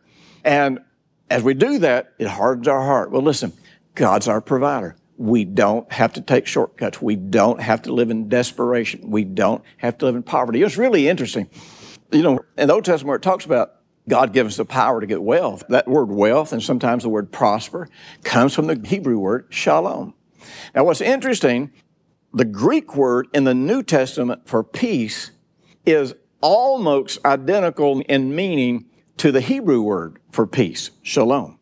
And 0.44 0.80
as 1.28 1.42
we 1.42 1.52
do 1.52 1.78
that, 1.80 2.14
it 2.18 2.28
hardens 2.28 2.68
our 2.68 2.80
heart. 2.80 3.10
Well, 3.10 3.20
listen, 3.20 3.52
God's 3.94 4.28
our 4.28 4.40
provider. 4.40 4.96
We 5.18 5.44
don't 5.44 5.90
have 5.92 6.12
to 6.14 6.20
take 6.20 6.46
shortcuts. 6.46 7.02
We 7.02 7.16
don't 7.16 7.60
have 7.60 7.82
to 7.82 7.92
live 7.92 8.10
in 8.10 8.28
desperation. 8.28 9.10
We 9.10 9.24
don't 9.24 9.62
have 9.78 9.98
to 9.98 10.06
live 10.06 10.14
in 10.14 10.22
poverty. 10.22 10.62
It's 10.62 10.76
really 10.76 11.08
interesting. 11.08 11.50
You 12.12 12.22
know, 12.22 12.40
in 12.56 12.68
the 12.68 12.74
Old 12.74 12.84
Testament 12.84 13.16
it 13.16 13.22
talks 13.22 13.44
about 13.44 13.74
God 14.08 14.32
gives 14.32 14.54
us 14.54 14.56
the 14.56 14.64
power 14.64 15.00
to 15.00 15.06
get 15.06 15.20
wealth, 15.22 15.64
that 15.68 15.86
word 15.86 16.10
wealth 16.10 16.52
and 16.52 16.62
sometimes 16.62 17.02
the 17.02 17.08
word 17.08 17.30
prosper 17.30 17.88
comes 18.24 18.54
from 18.54 18.68
the 18.68 18.80
Hebrew 18.82 19.18
word 19.18 19.46
shalom. 19.50 20.14
Now, 20.74 20.84
what's 20.84 21.00
interesting, 21.00 21.72
the 22.32 22.44
Greek 22.44 22.94
word 22.94 23.26
in 23.34 23.44
the 23.44 23.54
New 23.54 23.82
Testament 23.82 24.48
for 24.48 24.62
peace 24.62 25.32
is 25.84 26.14
almost 26.40 27.24
identical 27.24 28.00
in 28.02 28.34
meaning 28.34 28.86
to 29.18 29.32
the 29.32 29.40
Hebrew 29.40 29.82
word 29.82 30.18
for 30.30 30.46
peace, 30.46 30.90
shalom. 31.02 31.58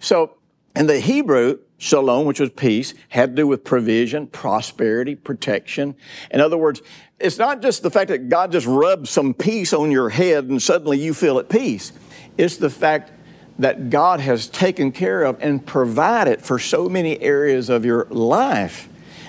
So, 0.00 0.36
in 0.74 0.86
the 0.86 1.00
Hebrew, 1.00 1.58
Shalom, 1.82 2.26
which 2.26 2.38
was 2.38 2.50
peace, 2.50 2.94
had 3.08 3.30
to 3.30 3.42
do 3.42 3.46
with 3.48 3.64
provision, 3.64 4.28
prosperity, 4.28 5.16
protection. 5.16 5.96
In 6.30 6.40
other 6.40 6.56
words, 6.56 6.80
it's 7.18 7.38
not 7.38 7.60
just 7.60 7.82
the 7.82 7.90
fact 7.90 8.10
that 8.10 8.28
God 8.28 8.52
just 8.52 8.68
rubs 8.68 9.10
some 9.10 9.34
peace 9.34 9.72
on 9.72 9.90
your 9.90 10.08
head 10.08 10.44
and 10.44 10.62
suddenly 10.62 10.96
you 10.96 11.12
feel 11.12 11.40
at 11.40 11.48
peace. 11.48 11.90
It's 12.38 12.56
the 12.56 12.70
fact 12.70 13.10
that 13.58 13.90
God 13.90 14.20
has 14.20 14.46
taken 14.46 14.92
care 14.92 15.24
of 15.24 15.42
and 15.42 15.66
provided 15.66 16.40
for 16.40 16.60
so 16.60 16.88
many 16.88 17.20
areas 17.20 17.68
of 17.68 17.84
your 17.84 18.06
life 18.10 18.88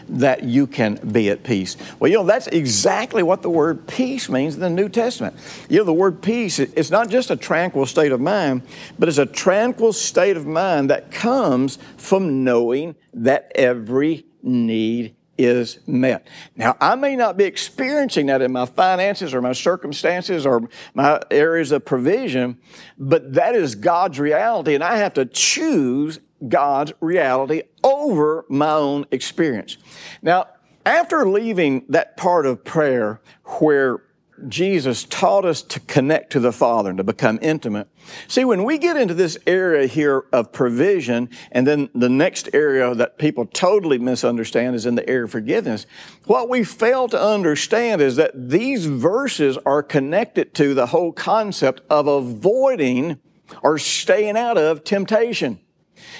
that 0.10 0.44
you 0.44 0.68
can 0.68 0.96
be 1.12 1.30
at 1.30 1.44
peace. 1.44 1.78
Well, 2.00 2.10
you 2.10 2.18
know, 2.18 2.26
that's 2.26 2.48
exactly 2.48 3.24
what 3.24 3.42
the 3.42 3.50
word 3.50 3.88
peace 3.88 4.30
means 4.30 4.56
in 4.56 4.62
the 4.62 4.70
New 4.70 4.90
Testament. 4.90 5.36
You 5.70 5.80
know, 5.80 5.84
the 5.86 5.94
word 5.94 6.22
peace, 6.22 6.60
it's 6.60 6.92
not 6.92 7.10
just 7.10 7.32
a 7.32 7.36
tranquil 7.36 7.86
state 7.86 8.12
of 8.12 8.22
mind, 8.22 8.64
but 9.00 9.10
it's 9.10 9.18
a 9.18 9.26
tranquil 9.26 9.94
state 9.94 10.38
of 10.38 10.46
mind 10.46 10.90
that 10.90 11.12
comes 11.12 11.78
from 11.98 12.44
knowing 12.44 12.96
that 13.14 13.52
every 13.56 14.26
need 14.42 15.16
is 15.38 15.80
met. 15.88 16.28
Now, 16.56 16.78
I 16.80 16.96
may 16.96 17.16
not 17.16 17.38
be 17.38 17.44
experiencing 17.44 18.28
that 18.28 18.42
in 18.42 18.52
my 18.52 18.66
finances 18.66 19.34
or 19.34 19.42
my 19.42 19.54
circumstances 19.54 20.46
or 20.46 20.70
my 20.94 21.22
areas 21.32 21.72
of 21.72 21.86
provision, 21.86 22.60
but 23.00 23.34
that 23.34 23.56
is 23.56 23.76
God's 23.76 24.20
reality, 24.20 24.76
and 24.76 24.84
I 24.84 24.98
have 24.98 25.16
to 25.16 25.26
choose 25.26 26.20
God's 26.48 26.94
reality 27.00 27.64
over 27.84 28.46
my 28.50 28.72
own 28.72 29.06
experience. 29.12 29.78
Now, 30.22 30.48
after 30.86 31.28
leaving 31.28 31.86
that 31.90 32.18
part 32.18 32.46
of 32.46 32.64
prayer 32.64 33.22
where 33.60 34.02
Jesus 34.48 35.04
taught 35.04 35.46
us 35.46 35.62
to 35.62 35.80
connect 35.82 36.32
to 36.32 36.40
the 36.40 36.52
Father 36.52 36.90
and 36.90 36.98
to 36.98 37.04
become 37.04 37.40
intimate. 37.42 37.88
See, 38.28 38.44
when 38.44 38.64
we 38.64 38.78
get 38.78 38.98
into 38.98 39.14
this 39.14 39.38
area 39.46 39.88
here 39.88 40.26
of 40.34 40.52
provision, 40.52 41.30
and 41.52 41.68
then 41.68 41.90
the 41.94 42.10
next 42.10 42.50
area 42.54 42.94
that 42.96 43.18
people 43.18 43.46
totally 43.46 43.98
misunderstand 43.98 44.76
is 44.76 44.86
in 44.86 44.96
the 44.96 45.08
area 45.08 45.26
of 45.26 45.32
forgiveness, 45.32 45.86
what 46.26 46.50
we 46.50 46.64
fail 46.64 47.08
to 47.10 47.22
understand 47.22 48.02
is 48.02 48.16
that 48.16 48.50
these 48.50 48.86
verses 48.86 49.58
are 49.66 49.84
connected 49.84 50.54
to 50.56 50.74
the 50.74 50.88
whole 50.88 51.12
concept 51.12 51.82
of 51.90 52.08
avoiding 52.08 53.20
or 53.62 53.78
staying 53.78 54.38
out 54.38 54.58
of 54.58 54.84
temptation. 54.84 55.60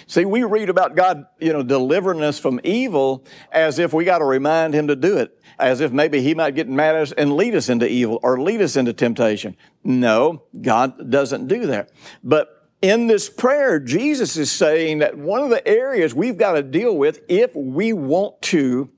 See, 0.08 0.26
we 0.26 0.44
read 0.44 0.70
about 0.70 0.96
God, 0.96 1.26
you 1.40 1.54
know, 1.54 1.64
delivering 1.64 2.22
us 2.22 2.40
from 2.40 2.60
evil 2.64 3.26
as 3.52 3.80
if 3.80 3.94
we 3.94 4.06
got 4.06 4.20
to 4.20 4.26
remind 4.26 4.74
Him 4.74 4.88
to 4.88 4.96
do 4.96 5.18
it 5.18 5.40
as 5.60 5.82
if 5.82 5.92
maybe 5.92 6.22
he 6.22 6.34
might 6.34 6.56
get 6.56 6.68
mad 6.68 6.96
at 6.96 7.02
us 7.02 7.12
and 7.14 7.36
lead 7.36 7.56
us 7.56 7.70
into 7.70 7.88
evil 7.88 8.20
or 8.24 8.42
lead 8.42 8.62
us 8.62 8.76
into 8.76 8.94
temptation. 8.94 9.56
No, 9.84 10.44
God 10.62 11.10
doesn't 11.10 11.48
do 11.48 11.68
that. 11.68 11.92
But 12.24 12.70
in 12.82 13.08
this 13.08 13.30
prayer, 13.30 13.80
Jesus 13.80 14.36
is 14.36 14.52
saying 14.52 15.00
that 15.00 15.18
one 15.18 15.42
of 15.42 15.50
the 15.50 15.66
areas 15.68 16.14
we've 16.14 16.38
got 16.38 16.54
to 16.54 16.64
deal 16.64 16.98
with 16.98 17.22
if 17.30 17.56
we 17.56 17.94
want 17.94 18.42
to 18.44 18.90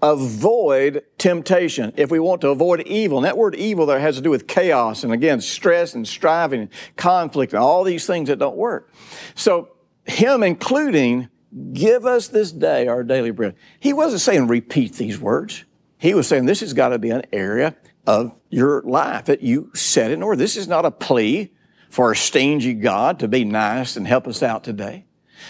avoid 0.00 1.02
temptation, 1.18 1.92
if 1.96 2.10
we 2.10 2.18
want 2.18 2.40
to 2.40 2.48
avoid 2.48 2.80
evil. 2.82 3.18
And 3.18 3.26
that 3.26 3.36
word 3.36 3.54
evil 3.54 3.86
there 3.86 3.98
has 3.98 4.16
to 4.16 4.22
do 4.22 4.30
with 4.30 4.46
chaos 4.46 5.04
and 5.04 5.12
again, 5.12 5.40
stress 5.40 5.94
and 5.94 6.06
striving 6.06 6.62
and 6.62 6.70
conflict 6.96 7.52
and 7.52 7.62
all 7.62 7.84
these 7.84 8.06
things 8.06 8.28
that 8.28 8.38
don't 8.38 8.56
work. 8.56 8.92
So, 9.34 9.70
Him 10.04 10.42
including, 10.42 11.28
give 11.72 12.04
us 12.06 12.28
this 12.28 12.52
day 12.52 12.86
our 12.86 13.02
daily 13.02 13.30
bread. 13.30 13.54
He 13.80 13.92
wasn't 13.92 14.22
saying 14.22 14.46
repeat 14.46 14.94
these 14.94 15.18
words. 15.18 15.64
He 15.98 16.14
was 16.14 16.26
saying 16.26 16.46
this 16.46 16.60
has 16.60 16.74
got 16.74 16.88
to 16.90 16.98
be 16.98 17.10
an 17.10 17.22
area 17.32 17.76
of 18.06 18.34
your 18.50 18.82
life 18.82 19.24
that 19.26 19.42
you 19.42 19.70
set 19.74 20.10
in 20.10 20.22
order. 20.22 20.36
This 20.36 20.56
is 20.56 20.68
not 20.68 20.84
a 20.84 20.90
plea 20.90 21.52
for 21.88 22.12
a 22.12 22.16
stingy 22.16 22.74
God 22.74 23.18
to 23.20 23.28
be 23.28 23.44
nice 23.44 23.96
and 23.96 24.06
help 24.06 24.26
us 24.26 24.42
out 24.42 24.64
today. 24.64 25.06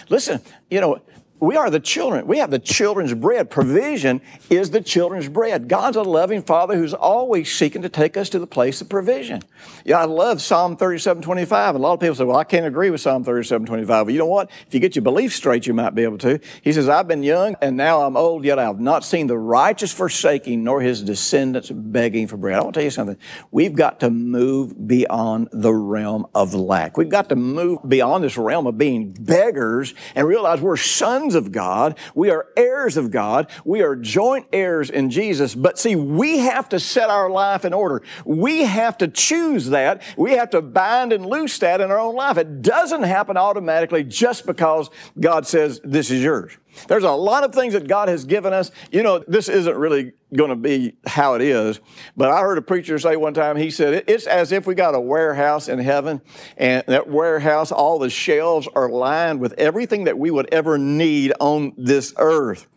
Listen, 0.09 0.41
you 0.69 0.79
know, 0.79 0.99
we 1.39 1.57
are 1.57 1.69
the 1.69 1.81
children. 1.81 2.27
We 2.27 2.37
have 2.37 2.49
the 2.49 2.59
children's 2.59 3.13
bread. 3.13 3.49
Provision 3.49 4.21
is 4.49 4.69
the 4.69 4.81
children's 4.81 5.27
bread. 5.27 5.67
God's 5.67 5.97
a 5.97 6.01
loving 6.01 6.41
Father 6.41 6.77
who's 6.77 6.93
always 6.93 7.53
seeking 7.53 7.81
to 7.81 7.89
take 7.89 8.15
us 8.15 8.29
to 8.29 8.39
the 8.39 8.47
place 8.47 8.79
of 8.79 8.87
provision. 8.87 9.41
Yeah, 9.83 9.99
I 9.99 10.05
love 10.05 10.41
Psalm 10.41 10.77
37, 10.77 11.21
25. 11.21 11.75
A 11.75 11.77
lot 11.77 11.93
of 11.93 11.99
people 11.99 12.15
say, 12.15 12.23
well, 12.23 12.37
I 12.37 12.45
can't 12.45 12.65
agree 12.65 12.89
with 12.89 13.01
Psalm 13.01 13.25
37, 13.25 13.67
25. 13.67 14.05
But 14.05 14.13
you 14.13 14.19
know 14.19 14.25
what? 14.25 14.49
If 14.65 14.73
you 14.73 14.79
get 14.79 14.95
your 14.95 15.03
beliefs 15.03 15.35
straight, 15.35 15.67
you 15.67 15.73
might 15.73 15.93
be 15.93 16.03
able 16.03 16.17
to. 16.19 16.39
He 16.61 16.71
says, 16.71 16.87
I've 16.87 17.07
been 17.07 17.21
young 17.21 17.57
and 17.61 17.75
now 17.75 18.03
I'm 18.03 18.15
old, 18.15 18.45
yet 18.45 18.57
I 18.57 18.63
have 18.63 18.79
not 18.79 19.03
seen 19.03 19.27
the 19.27 19.37
righteous 19.37 19.91
forsaking 19.91 20.63
nor 20.63 20.79
his 20.79 21.01
descendants 21.01 21.69
begging 21.69 22.27
for 22.27 22.37
bread. 22.37 22.59
I 22.59 22.61
want 22.63 22.75
to 22.75 22.79
tell 22.79 22.85
you 22.85 22.91
something. 22.91 23.17
We've 23.51 23.75
got 23.75 23.99
to 23.99 24.09
move 24.09 24.87
beyond 24.87 25.49
the 25.51 25.73
realm 25.73 26.27
of 26.33 26.53
lack. 26.53 26.95
We've 26.97 27.09
got 27.09 27.27
to 27.29 27.35
move 27.35 27.79
beyond 27.85 28.23
this 28.23 28.37
realm 28.37 28.67
of 28.67 28.77
being 28.77 29.11
beggars 29.11 29.93
and 30.15 30.25
realize 30.25 30.61
we're 30.61 30.77
sons 30.77 31.24
sons 31.25 31.35
of 31.35 31.51
God. 31.51 31.97
We 32.13 32.29
are 32.29 32.47
heirs 32.55 32.97
of 32.97 33.09
God. 33.09 33.49
We 33.63 33.81
are 33.81 33.95
joint 33.95 34.45
heirs 34.53 34.91
in 34.91 35.09
Jesus. 35.09 35.55
But 35.55 35.79
see, 35.79 35.95
we 35.95 36.39
have 36.39 36.69
to 36.69 36.79
set 36.79 37.09
our 37.09 37.29
life 37.31 37.65
in 37.65 37.73
order. 37.73 38.03
We 38.25 38.63
have 38.63 38.97
to 38.99 39.07
choose 39.07 39.69
that. 39.69 40.03
We 40.17 40.33
have 40.33 40.51
to 40.51 40.61
bind 40.61 41.13
and 41.13 41.25
loose 41.25 41.57
that 41.59 41.81
in 41.81 41.89
our 41.89 41.99
own 41.99 42.15
life. 42.15 42.37
It 42.37 42.61
doesn't 42.61 43.03
happen 43.03 43.37
automatically 43.37 44.03
just 44.03 44.45
because 44.45 44.91
God 45.19 45.47
says, 45.47 45.81
this 45.83 46.11
is 46.11 46.21
yours. 46.21 46.55
There's 46.87 47.03
a 47.03 47.11
lot 47.11 47.43
of 47.43 47.53
things 47.53 47.73
that 47.73 47.87
God 47.87 48.09
has 48.09 48.25
given 48.25 48.53
us. 48.53 48.71
You 48.91 49.03
know, 49.03 49.23
this 49.27 49.49
isn't 49.49 49.77
really 49.77 50.13
going 50.35 50.49
to 50.49 50.55
be 50.55 50.95
how 51.05 51.35
it 51.35 51.41
is, 51.41 51.79
but 52.17 52.29
I 52.29 52.41
heard 52.41 52.57
a 52.57 52.61
preacher 52.61 52.99
say 52.99 53.15
one 53.15 53.33
time, 53.33 53.55
he 53.55 53.71
said, 53.71 54.03
it's 54.07 54.27
as 54.27 54.51
if 54.51 54.67
we 54.67 54.75
got 54.75 54.95
a 54.95 54.99
warehouse 54.99 55.69
in 55.69 55.79
heaven, 55.79 56.21
and 56.57 56.83
that 56.87 57.07
warehouse, 57.07 57.71
all 57.71 57.99
the 57.99 58.09
shelves 58.09 58.67
are 58.75 58.89
lined 58.89 59.39
with 59.39 59.53
everything 59.53 60.05
that 60.05 60.17
we 60.17 60.31
would 60.31 60.53
ever 60.53 60.77
need 60.77 61.31
on 61.39 61.73
this 61.77 62.13
earth. 62.17 62.67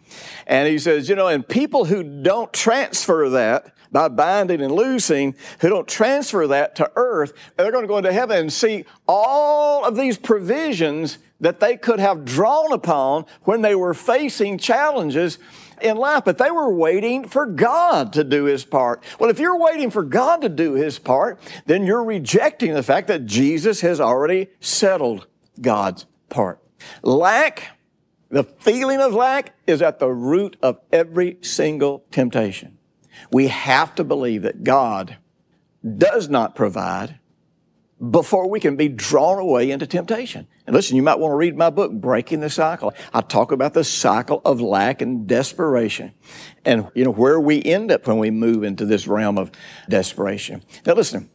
And 0.47 0.69
he 0.69 0.79
says, 0.79 1.09
you 1.09 1.15
know, 1.15 1.27
and 1.29 1.47
people 1.47 1.85
who 1.87 2.03
don't 2.03 2.53
transfer 2.53 3.29
that, 3.31 3.75
by 3.91 4.09
binding 4.09 4.61
and 4.61 4.73
loosing, 4.73 5.35
who 5.61 5.69
don't 5.71 5.89
transfer 5.89 6.47
that 6.47 6.77
to 6.77 6.91
earth, 6.97 7.33
they're 7.57 7.73
going 7.73 7.85
to 7.85 7.89
go 7.89 7.97
into 7.97 8.13
heaven 8.13 8.39
and 8.39 8.53
see 8.53 8.85
all 9.07 9.85
of 9.85 9.97
these 9.97 10.19
provisions 10.19 11.19
that 11.41 11.61
they 11.61 11.77
could 11.77 12.01
have 12.01 12.25
drawn 12.25 12.73
upon 12.73 13.27
when 13.43 13.63
they 13.63 13.75
were 13.75 13.95
facing 13.95 14.59
challenges 14.59 15.39
in 15.81 15.97
life, 15.97 16.25
but 16.25 16.39
they 16.39 16.51
were 16.51 16.73
waiting 16.73 17.27
for 17.27 17.47
God 17.47 18.13
to 18.15 18.25
do 18.25 18.45
His 18.45 18.65
part. 18.65 19.03
Well, 19.19 19.31
if 19.31 19.39
you're 19.39 19.59
waiting 19.59 19.91
for 19.91 20.03
God 20.03 20.41
to 20.43 20.49
do 20.49 20.75
His 20.75 20.99
part, 20.99 21.39
then 21.67 21.87
you're 21.87 22.05
rejecting 22.05 22.75
the 22.75 22.83
fact 22.83 23.09
that 23.09 23.27
Jesus 23.27 23.81
has 23.83 24.01
already 24.01 24.49
settled 24.61 25.27
God's 25.61 26.07
part. 26.29 26.61
Lack, 27.03 27.79
the 28.29 28.45
feeling 28.45 29.01
of 29.01 29.15
lack, 29.15 29.55
is 29.67 29.83
at 29.83 29.99
the 29.99 30.11
root 30.11 30.57
of 30.63 30.81
every 30.93 31.39
single 31.43 32.05
temptation. 32.11 32.79
We 33.31 33.49
have 33.49 33.95
to 33.97 34.05
believe 34.05 34.43
that 34.43 34.65
God 34.65 35.17
does 35.97 36.29
not 36.29 36.55
provide 36.55 37.19
before 38.11 38.49
we 38.49 38.61
can 38.61 38.77
be 38.77 38.89
drawn 38.89 39.39
away 39.39 39.71
into 39.71 39.87
temptation. 39.87 40.47
And 40.67 40.75
listen, 40.75 40.97
you 40.97 41.03
might 41.03 41.19
want 41.19 41.33
to 41.33 41.37
read 41.37 41.57
my 41.57 41.71
book, 41.71 41.93
Breaking 41.93 42.41
the 42.41 42.51
Cycle. 42.51 42.95
I 43.13 43.23
talk 43.23 43.51
about 43.51 43.75
the 43.75 43.83
cycle 43.83 44.41
of 44.45 44.61
lack 44.61 45.03
and 45.03 45.27
desperation 45.27 46.15
and, 46.65 46.89
you 46.95 47.05
know, 47.05 47.11
where 47.11 47.41
we 47.41 47.63
end 47.63 47.91
up 47.91 48.07
when 48.07 48.19
we 48.19 48.31
move 48.31 48.63
into 48.63 48.85
this 48.85 49.09
realm 49.09 49.37
of 49.37 49.51
desperation. 49.89 50.63
Now 50.87 50.95
listen, 50.95 51.29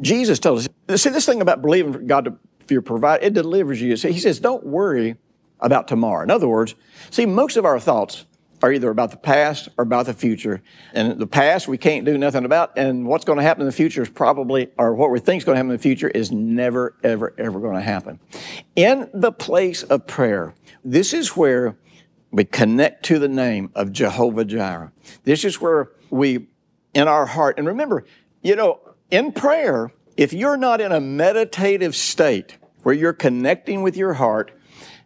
Jesus 0.00 0.38
told 0.38 0.58
us, 0.58 1.02
see 1.02 1.10
this 1.10 1.24
thing 1.24 1.40
about 1.40 1.62
believing 1.62 2.06
God 2.06 2.26
to, 2.26 2.36
for 2.66 2.74
your 2.74 2.82
provide, 2.82 3.22
it 3.22 3.32
delivers 3.32 3.80
you. 3.80 3.96
See, 3.96 4.12
he 4.12 4.20
says, 4.20 4.40
don't 4.40 4.64
worry 4.64 5.16
about 5.58 5.88
tomorrow. 5.88 6.22
In 6.22 6.30
other 6.30 6.48
words, 6.48 6.74
see, 7.10 7.24
most 7.24 7.56
of 7.56 7.64
our 7.64 7.80
thoughts 7.80 8.26
are 8.62 8.72
either 8.72 8.90
about 8.90 9.10
the 9.10 9.16
past 9.16 9.68
or 9.78 9.82
about 9.82 10.06
the 10.06 10.14
future. 10.14 10.62
And 10.92 11.18
the 11.18 11.26
past 11.26 11.68
we 11.68 11.78
can't 11.78 12.04
do 12.04 12.18
nothing 12.18 12.44
about, 12.44 12.76
and 12.76 13.06
what's 13.06 13.24
going 13.24 13.38
to 13.38 13.42
happen 13.42 13.62
in 13.62 13.66
the 13.66 13.72
future 13.72 14.02
is 14.02 14.10
probably, 14.10 14.70
or 14.78 14.94
what 14.94 15.10
we 15.10 15.18
think 15.18 15.40
is 15.40 15.44
going 15.44 15.54
to 15.54 15.58
happen 15.58 15.70
in 15.70 15.76
the 15.76 15.82
future 15.82 16.08
is 16.08 16.30
never, 16.30 16.96
ever, 17.02 17.34
ever 17.38 17.58
going 17.60 17.76
to 17.76 17.82
happen. 17.82 18.20
In 18.76 19.08
the 19.14 19.32
place 19.32 19.82
of 19.82 20.06
prayer, 20.06 20.54
this 20.84 21.12
is 21.12 21.36
where 21.36 21.76
we 22.30 22.44
connect 22.44 23.04
to 23.06 23.18
the 23.18 23.28
name 23.28 23.70
of 23.74 23.92
Jehovah 23.92 24.44
Jireh. 24.44 24.92
This 25.24 25.44
is 25.44 25.60
where 25.60 25.90
we, 26.10 26.46
in 26.94 27.08
our 27.08 27.26
heart, 27.26 27.58
and 27.58 27.66
remember, 27.66 28.04
you 28.42 28.56
know, 28.56 28.80
in 29.10 29.32
prayer, 29.32 29.90
if 30.16 30.32
you're 30.32 30.56
not 30.56 30.80
in 30.80 30.92
a 30.92 31.00
meditative 31.00 31.96
state 31.96 32.58
where 32.82 32.94
you're 32.94 33.12
connecting 33.12 33.82
with 33.82 33.96
your 33.96 34.14
heart, 34.14 34.52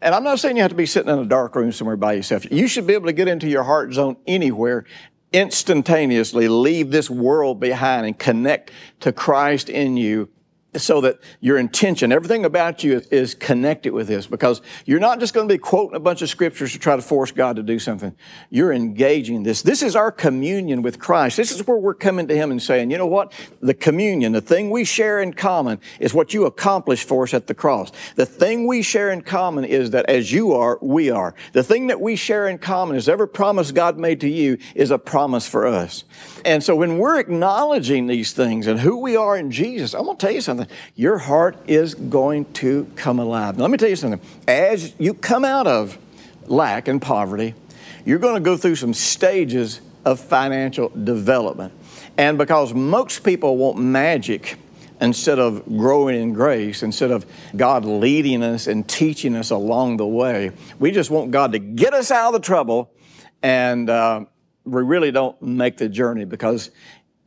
and 0.05 0.15
I'm 0.15 0.23
not 0.23 0.39
saying 0.39 0.57
you 0.57 0.63
have 0.63 0.71
to 0.71 0.77
be 0.77 0.85
sitting 0.85 1.11
in 1.11 1.19
a 1.19 1.25
dark 1.25 1.57
room 1.57 1.73
somewhere 1.73 1.97
by 1.97 2.13
yourself. 2.13 2.45
You 2.51 2.69
should 2.69 2.87
be 2.87 2.93
able 2.93 3.07
to 3.07 3.13
get 3.15 3.27
into 3.27 3.49
your 3.49 3.63
heart 3.63 3.95
zone 3.95 4.19
anywhere 4.27 4.85
instantaneously, 5.33 6.47
leave 6.47 6.91
this 6.91 7.09
world 7.09 7.59
behind 7.59 8.05
and 8.05 8.17
connect 8.19 8.71
to 9.01 9.13
Christ 9.13 9.71
in 9.71 9.97
you 9.97 10.29
so 10.77 11.01
that 11.03 11.19
your 11.41 11.59
intention, 11.59 12.13
everything 12.13 12.45
about 12.45 12.83
you 12.85 13.03
is 13.11 13.35
connected 13.35 13.93
with 13.93 14.07
this 14.07 14.27
because 14.27 14.61
you're 14.85 15.01
not 15.01 15.21
just 15.21 15.35
going 15.35 15.49
to 15.49 15.55
be 15.55 15.59
quoting 15.59 15.97
a 15.97 16.01
bunch 16.01 16.23
of 16.23 16.29
scriptures 16.29 16.73
to 16.73 16.79
try 16.79 16.97
to 16.97 17.03
force 17.03 17.31
God 17.31 17.57
to 17.57 17.63
do 17.63 17.79
something. 17.79 18.15
You're 18.51 18.73
engaging 18.73 19.43
this. 19.43 19.63
This 19.63 19.83
is 19.83 19.97
our 19.97 20.11
communion 20.11 20.83
with 20.83 20.99
Christ. 20.99 21.37
This 21.37 21.53
is 21.53 21.67
where 21.67 21.77
we're 21.77 21.95
coming 21.95 22.29
to 22.29 22.35
Him 22.35 22.51
and 22.51 22.63
saying, 22.63 22.91
you 22.91 22.99
know 22.99 23.07
what? 23.07 23.33
The 23.61 23.75
communion, 23.75 24.33
the 24.33 24.41
thing 24.41 24.71
we 24.71 24.85
share 24.85 25.21
in 25.21 25.33
common 25.33 25.81
is 26.01 26.15
what 26.15 26.35
you 26.35 26.47
accomplished 26.47 27.07
for 27.09 27.25
us 27.25 27.35
at 27.35 27.47
the 27.47 27.55
cross. 27.55 27.93
The 28.17 28.27
thing 28.27 28.67
we 28.67 28.83
share 28.83 29.11
in 29.11 29.23
common 29.23 29.65
is 29.65 29.91
that 29.91 30.07
as 30.07 30.33
you 30.33 30.53
are, 30.53 30.79
we 30.81 31.11
are. 31.11 31.35
The 31.53 31.63
thing 31.63 31.89
that 31.89 32.01
we 32.01 32.17
share 32.17 32.49
in 32.49 32.59
common 32.59 32.97
is 32.97 33.09
every 33.09 33.29
promise 33.29 33.73
God 33.73 33.99
made 33.99 34.21
to 34.21 34.29
you 34.29 34.59
is 34.75 34.91
a 34.91 34.99
promise 34.99 35.49
for 35.49 35.67
us. 35.67 36.05
And 36.45 36.63
so 36.63 36.77
when 36.77 36.99
we're 36.99 37.19
acknowledging 37.19 38.07
these 38.07 38.33
things 38.33 38.67
and 38.67 38.81
who 38.81 38.99
we 38.99 39.17
are 39.17 39.37
in 39.37 39.51
Jesus, 39.51 39.95
I'm 39.95 40.05
going 40.05 40.17
to 40.17 40.27
tell 40.27 40.35
you 40.35 40.41
something. 40.41 40.64
Your 40.95 41.19
heart 41.19 41.57
is 41.67 41.95
going 41.95 42.53
to 42.55 42.91
come 42.97 43.19
alive. 43.19 43.57
Now, 43.57 43.63
let 43.63 43.71
me 43.71 43.79
tell 43.79 43.89
you 43.89 43.97
something. 43.97 44.21
As 44.47 44.95
you 44.99 45.15
come 45.15 45.45
out 45.45 45.67
of 45.67 45.99
lack 46.47 46.89
and 46.89 47.01
poverty, 47.01 47.55
you're 48.05 48.19
going 48.19 48.35
to 48.35 48.41
go 48.41 48.57
through 48.57 48.77
some 48.77 48.95
stages 48.95 49.81
of 50.05 50.21
financial 50.21 50.91
development. 50.91 51.73
And 52.17 52.39
because 52.39 52.75
most 52.75 53.25
people 53.25 53.57
want 53.57 53.79
magic 53.79 54.59
instead 55.01 55.39
of 55.39 55.67
growing 55.67 56.21
in 56.21 56.33
grace, 56.33 56.83
instead 56.83 57.11
of 57.11 57.27
God 57.57 57.85
leading 57.85 58.43
us 58.43 58.67
and 58.67 58.87
teaching 58.89 59.35
us 59.35 59.51
along 59.51 59.97
the 59.97 60.07
way, 60.07 60.53
we 60.79 60.91
just 60.91 61.11
want 61.11 61.31
God 61.31 61.53
to 61.53 61.59
get 61.59 61.95
us 61.95 62.11
out 62.11 62.35
of 62.35 62.41
the 62.41 62.47
trouble 62.47 62.91
and 63.43 63.91
uh, 63.91 64.25
we 64.65 64.83
really 64.83 65.11
don't 65.11 65.41
make 65.43 65.77
the 65.77 65.89
journey 65.89 66.25
because 66.25 66.71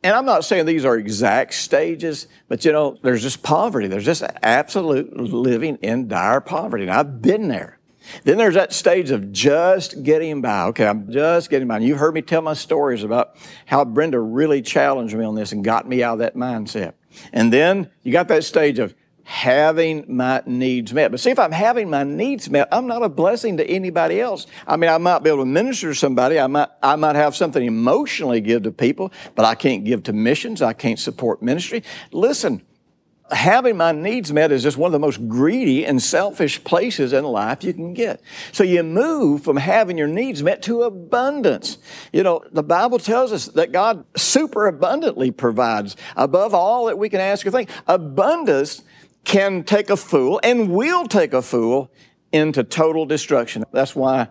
and 0.03 0.15
I'm 0.15 0.25
not 0.25 0.45
saying 0.45 0.65
these 0.65 0.85
are 0.85 0.95
exact 0.95 1.53
stages, 1.53 2.27
but 2.47 2.63
you 2.63 2.71
know, 2.71 2.97
there's 3.01 3.21
just 3.21 3.41
poverty. 3.43 3.87
There's 3.87 4.05
just 4.05 4.23
absolute 4.43 5.15
living 5.17 5.77
in 5.77 6.07
dire 6.07 6.39
poverty. 6.39 6.83
And 6.83 6.93
I've 6.93 7.21
been 7.21 7.47
there. 7.47 7.79
Then 8.23 8.37
there's 8.37 8.53
that 8.53 8.73
stage 8.73 9.11
of 9.11 9.31
just 9.31 10.03
getting 10.03 10.41
by. 10.41 10.63
Okay, 10.65 10.85
I'm 10.85 11.11
just 11.11 11.49
getting 11.49 11.67
by. 11.67 11.77
And 11.77 11.85
you've 11.85 11.97
heard 11.97 12.13
me 12.13 12.21
tell 12.21 12.41
my 12.41 12.53
stories 12.53 13.03
about 13.03 13.35
how 13.65 13.83
Brenda 13.83 14.19
really 14.19 14.61
challenged 14.61 15.15
me 15.15 15.25
on 15.25 15.35
this 15.35 15.51
and 15.51 15.63
got 15.63 15.87
me 15.89 16.03
out 16.03 16.13
of 16.13 16.19
that 16.19 16.35
mindset. 16.35 16.93
And 17.33 17.51
then 17.51 17.89
you 18.03 18.11
got 18.11 18.27
that 18.29 18.43
stage 18.43 18.79
of 18.79 18.93
having 19.27 20.05
my 20.07 20.41
needs 20.45 20.93
met. 20.93 21.11
But 21.11 21.19
see, 21.19 21.31
if 21.31 21.37
I'm 21.37 21.51
having 21.51 21.89
my 21.89 22.05
needs 22.05 22.49
met, 22.49 22.69
I'm 22.71 22.87
not 22.87 23.03
a 23.03 23.09
blessing 23.09 23.57
to 23.57 23.69
anybody 23.69 24.21
else. 24.21 24.47
I 24.65 24.77
mean, 24.77 24.89
I 24.89 24.97
might 24.97 25.19
be 25.19 25.29
able 25.29 25.39
to 25.39 25.45
minister 25.45 25.89
to 25.89 25.95
somebody. 25.95 26.39
I 26.39 26.47
might, 26.47 26.69
I 26.81 26.95
might 26.95 27.17
have 27.17 27.35
something 27.35 27.63
emotionally 27.63 28.39
give 28.39 28.63
to 28.63 28.71
people, 28.71 29.11
but 29.35 29.43
I 29.43 29.53
can't 29.53 29.83
give 29.83 30.03
to 30.03 30.13
missions. 30.13 30.61
I 30.61 30.71
can't 30.71 30.97
support 30.97 31.41
ministry. 31.41 31.83
Listen, 32.13 32.61
having 33.29 33.75
my 33.75 33.91
needs 33.91 34.31
met 34.31 34.53
is 34.53 34.63
just 34.63 34.77
one 34.77 34.87
of 34.87 34.93
the 34.93 34.99
most 34.99 35.27
greedy 35.27 35.85
and 35.85 36.01
selfish 36.01 36.63
places 36.63 37.11
in 37.11 37.25
life 37.25 37.65
you 37.65 37.73
can 37.73 37.93
get. 37.93 38.21
So 38.53 38.63
you 38.63 38.81
move 38.81 39.43
from 39.43 39.57
having 39.57 39.97
your 39.97 40.07
needs 40.07 40.41
met 40.41 40.61
to 40.63 40.83
abundance. 40.83 41.79
You 42.13 42.23
know, 42.23 42.45
the 42.53 42.63
Bible 42.63 42.97
tells 42.97 43.33
us 43.33 43.47
that 43.47 43.73
God 43.73 44.05
super 44.15 44.67
abundantly 44.67 45.31
provides 45.31 45.97
above 46.15 46.53
all 46.53 46.85
that 46.85 46.97
we 46.97 47.09
can 47.09 47.19
ask 47.19 47.45
or 47.45 47.51
think. 47.51 47.69
Abundance 47.87 48.83
can 49.23 49.63
take 49.63 49.89
a 49.89 49.97
fool 49.97 50.39
and 50.43 50.71
will 50.71 51.05
take 51.07 51.33
a 51.33 51.41
fool 51.41 51.91
into 52.31 52.63
total 52.63 53.05
destruction. 53.05 53.63
That's 53.71 53.95
why 53.95 54.27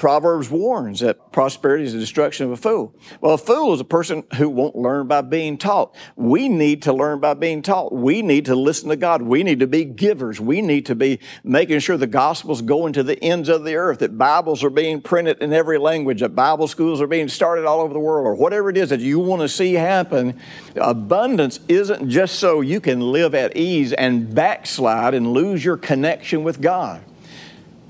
Proverbs 0.00 0.48
warns 0.48 1.00
that 1.00 1.30
prosperity 1.30 1.84
is 1.84 1.92
the 1.92 1.98
destruction 1.98 2.46
of 2.46 2.52
a 2.52 2.56
fool. 2.56 2.94
Well, 3.20 3.34
a 3.34 3.38
fool 3.38 3.74
is 3.74 3.80
a 3.80 3.84
person 3.84 4.24
who 4.36 4.48
won't 4.48 4.74
learn 4.74 5.08
by 5.08 5.20
being 5.20 5.58
taught. 5.58 5.94
We 6.16 6.48
need 6.48 6.80
to 6.84 6.94
learn 6.94 7.20
by 7.20 7.34
being 7.34 7.60
taught. 7.60 7.92
We 7.92 8.22
need 8.22 8.46
to 8.46 8.54
listen 8.54 8.88
to 8.88 8.96
God. 8.96 9.20
We 9.20 9.42
need 9.42 9.60
to 9.60 9.66
be 9.66 9.84
givers. 9.84 10.40
We 10.40 10.62
need 10.62 10.86
to 10.86 10.94
be 10.94 11.20
making 11.44 11.80
sure 11.80 11.98
the 11.98 12.06
gospel's 12.06 12.62
going 12.62 12.94
to 12.94 13.02
the 13.02 13.22
ends 13.22 13.50
of 13.50 13.64
the 13.64 13.74
earth, 13.74 13.98
that 13.98 14.16
Bibles 14.16 14.64
are 14.64 14.70
being 14.70 15.02
printed 15.02 15.42
in 15.42 15.52
every 15.52 15.76
language, 15.76 16.20
that 16.20 16.34
Bible 16.34 16.66
schools 16.66 17.02
are 17.02 17.06
being 17.06 17.28
started 17.28 17.66
all 17.66 17.82
over 17.82 17.92
the 17.92 18.00
world, 18.00 18.26
or 18.26 18.34
whatever 18.34 18.70
it 18.70 18.78
is 18.78 18.88
that 18.88 19.00
you 19.00 19.18
want 19.18 19.42
to 19.42 19.50
see 19.50 19.74
happen. 19.74 20.40
Abundance 20.76 21.60
isn't 21.68 22.08
just 22.08 22.38
so 22.38 22.62
you 22.62 22.80
can 22.80 23.12
live 23.12 23.34
at 23.34 23.54
ease 23.54 23.92
and 23.92 24.34
backslide 24.34 25.12
and 25.12 25.34
lose 25.34 25.62
your 25.62 25.76
connection 25.76 26.42
with 26.42 26.62
God. 26.62 27.04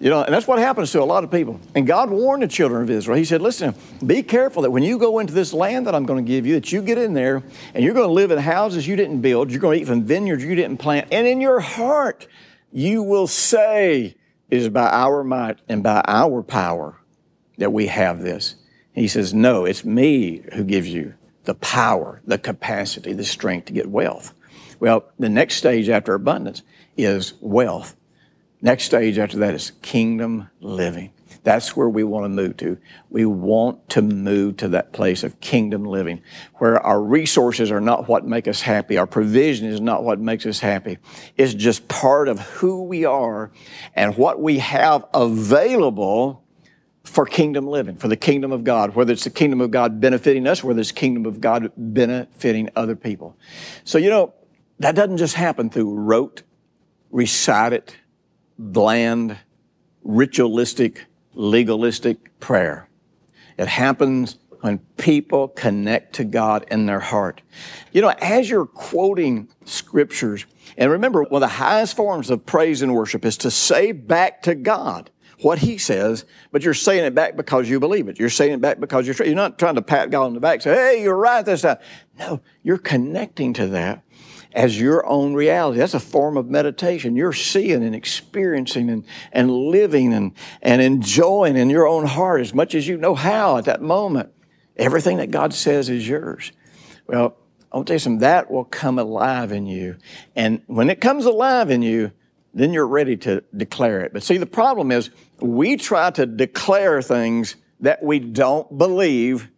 You 0.00 0.08
know, 0.08 0.22
and 0.22 0.32
that's 0.34 0.46
what 0.46 0.58
happens 0.58 0.90
to 0.92 1.02
a 1.02 1.04
lot 1.04 1.24
of 1.24 1.30
people. 1.30 1.60
And 1.74 1.86
God 1.86 2.08
warned 2.08 2.42
the 2.42 2.48
children 2.48 2.82
of 2.82 2.88
Israel. 2.88 3.18
He 3.18 3.24
said, 3.26 3.42
listen, 3.42 3.74
be 4.04 4.22
careful 4.22 4.62
that 4.62 4.70
when 4.70 4.82
you 4.82 4.98
go 4.98 5.18
into 5.18 5.34
this 5.34 5.52
land 5.52 5.86
that 5.86 5.94
I'm 5.94 6.06
going 6.06 6.24
to 6.24 6.26
give 6.26 6.46
you, 6.46 6.54
that 6.54 6.72
you 6.72 6.80
get 6.80 6.96
in 6.96 7.12
there 7.12 7.42
and 7.74 7.84
you're 7.84 7.92
going 7.92 8.08
to 8.08 8.12
live 8.12 8.30
in 8.30 8.38
houses 8.38 8.88
you 8.88 8.96
didn't 8.96 9.20
build, 9.20 9.50
you're 9.50 9.60
going 9.60 9.76
to 9.76 9.82
eat 9.82 9.86
from 9.86 10.04
vineyards 10.04 10.42
you 10.42 10.54
didn't 10.54 10.78
plant, 10.78 11.08
and 11.12 11.26
in 11.26 11.42
your 11.42 11.60
heart 11.60 12.26
you 12.72 13.02
will 13.02 13.26
say, 13.26 14.16
it 14.48 14.56
is 14.56 14.70
by 14.70 14.88
our 14.88 15.22
might 15.22 15.58
and 15.68 15.82
by 15.82 16.02
our 16.08 16.42
power 16.42 16.96
that 17.58 17.72
we 17.72 17.88
have 17.88 18.22
this. 18.22 18.54
He 18.94 19.06
says, 19.06 19.34
no, 19.34 19.66
it's 19.66 19.84
me 19.84 20.42
who 20.54 20.64
gives 20.64 20.88
you 20.88 21.14
the 21.44 21.54
power, 21.54 22.22
the 22.24 22.38
capacity, 22.38 23.12
the 23.12 23.24
strength 23.24 23.66
to 23.66 23.74
get 23.74 23.90
wealth. 23.90 24.32
Well, 24.78 25.04
the 25.18 25.28
next 25.28 25.56
stage 25.56 25.90
after 25.90 26.14
abundance 26.14 26.62
is 26.96 27.34
wealth. 27.42 27.96
Next 28.62 28.84
stage 28.84 29.18
after 29.18 29.38
that 29.38 29.54
is 29.54 29.72
kingdom 29.82 30.50
living. 30.60 31.12
That's 31.42 31.74
where 31.74 31.88
we 31.88 32.04
want 32.04 32.24
to 32.24 32.28
move 32.28 32.58
to. 32.58 32.78
We 33.08 33.24
want 33.24 33.88
to 33.90 34.02
move 34.02 34.58
to 34.58 34.68
that 34.68 34.92
place 34.92 35.22
of 35.22 35.40
kingdom 35.40 35.84
living 35.84 36.22
where 36.56 36.78
our 36.84 37.02
resources 37.02 37.70
are 37.70 37.80
not 37.80 38.08
what 38.08 38.26
make 38.26 38.46
us 38.46 38.60
happy. 38.60 38.98
Our 38.98 39.06
provision 39.06 39.66
is 39.66 39.80
not 39.80 40.04
what 40.04 40.20
makes 40.20 40.44
us 40.44 40.60
happy. 40.60 40.98
It's 41.38 41.54
just 41.54 41.88
part 41.88 42.28
of 42.28 42.40
who 42.40 42.84
we 42.84 43.06
are 43.06 43.50
and 43.94 44.16
what 44.16 44.40
we 44.40 44.58
have 44.58 45.06
available 45.14 46.44
for 47.04 47.24
kingdom 47.24 47.66
living, 47.66 47.96
for 47.96 48.08
the 48.08 48.16
kingdom 48.16 48.52
of 48.52 48.62
God, 48.62 48.94
whether 48.94 49.12
it's 49.12 49.24
the 49.24 49.30
kingdom 49.30 49.62
of 49.62 49.70
God 49.70 50.00
benefiting 50.00 50.46
us, 50.46 50.62
whether 50.62 50.80
it's 50.80 50.92
kingdom 50.92 51.24
of 51.24 51.40
God 51.40 51.72
benefiting 51.76 52.68
other 52.76 52.94
people. 52.94 53.38
So, 53.84 53.96
you 53.96 54.10
know, 54.10 54.34
that 54.78 54.94
doesn't 54.94 55.16
just 55.16 55.34
happen 55.34 55.70
through 55.70 55.94
rote, 55.94 56.42
recite 57.10 57.72
it, 57.72 57.96
bland, 58.60 59.38
ritualistic, 60.04 61.06
legalistic 61.34 62.38
prayer. 62.40 62.88
It 63.56 63.68
happens 63.68 64.38
when 64.60 64.78
people 64.98 65.48
connect 65.48 66.14
to 66.16 66.24
God 66.24 66.66
in 66.70 66.84
their 66.84 67.00
heart. 67.00 67.40
You 67.92 68.02
know, 68.02 68.10
as 68.20 68.50
you're 68.50 68.66
quoting 68.66 69.48
scriptures, 69.64 70.44
and 70.76 70.90
remember, 70.90 71.22
one 71.22 71.42
of 71.42 71.48
the 71.48 71.54
highest 71.54 71.96
forms 71.96 72.28
of 72.28 72.44
praise 72.44 72.82
and 72.82 72.94
worship 72.94 73.24
is 73.24 73.38
to 73.38 73.50
say 73.50 73.92
back 73.92 74.42
to 74.42 74.54
God 74.54 75.10
what 75.40 75.58
He 75.60 75.78
says, 75.78 76.26
but 76.52 76.62
you're 76.62 76.74
saying 76.74 77.04
it 77.04 77.14
back 77.14 77.36
because 77.36 77.68
you 77.68 77.80
believe 77.80 78.08
it. 78.08 78.18
You're 78.18 78.28
saying 78.28 78.52
it 78.52 78.60
back 78.60 78.78
because 78.78 79.06
you're, 79.06 79.16
you're 79.26 79.34
not 79.34 79.58
trying 79.58 79.76
to 79.76 79.82
pat 79.82 80.10
God 80.10 80.24
on 80.26 80.34
the 80.34 80.40
back 80.40 80.60
say, 80.60 80.74
hey, 80.74 81.02
you're 81.02 81.16
right 81.16 81.44
this 81.44 81.62
time. 81.62 81.78
No, 82.18 82.42
you're 82.62 82.76
connecting 82.76 83.54
to 83.54 83.68
that 83.68 84.04
as 84.52 84.80
your 84.80 85.06
own 85.06 85.34
reality. 85.34 85.78
That's 85.78 85.94
a 85.94 86.00
form 86.00 86.36
of 86.36 86.48
meditation. 86.48 87.16
You're 87.16 87.32
seeing 87.32 87.84
and 87.84 87.94
experiencing 87.94 88.90
and, 88.90 89.04
and 89.32 89.50
living 89.50 90.12
and, 90.12 90.32
and 90.62 90.82
enjoying 90.82 91.56
in 91.56 91.70
your 91.70 91.86
own 91.86 92.06
heart 92.06 92.40
as 92.40 92.52
much 92.54 92.74
as 92.74 92.88
you 92.88 92.96
know 92.96 93.14
how 93.14 93.56
at 93.56 93.64
that 93.66 93.82
moment. 93.82 94.32
Everything 94.76 95.18
that 95.18 95.30
God 95.30 95.52
says 95.52 95.88
is 95.88 96.08
yours. 96.08 96.52
Well, 97.06 97.36
I'll 97.72 97.84
tell 97.84 97.94
you 97.94 98.00
something, 98.00 98.20
that 98.20 98.50
will 98.50 98.64
come 98.64 98.98
alive 98.98 99.52
in 99.52 99.66
you. 99.66 99.96
And 100.34 100.62
when 100.66 100.90
it 100.90 101.00
comes 101.00 101.26
alive 101.26 101.70
in 101.70 101.82
you, 101.82 102.12
then 102.52 102.72
you're 102.72 102.86
ready 102.86 103.16
to 103.18 103.44
declare 103.56 104.00
it. 104.00 104.12
But 104.12 104.22
see, 104.22 104.36
the 104.36 104.46
problem 104.46 104.90
is 104.90 105.10
we 105.38 105.76
try 105.76 106.10
to 106.10 106.26
declare 106.26 107.00
things 107.00 107.56
that 107.80 108.02
we 108.02 108.18
don't 108.18 108.76
believe, 108.76 109.48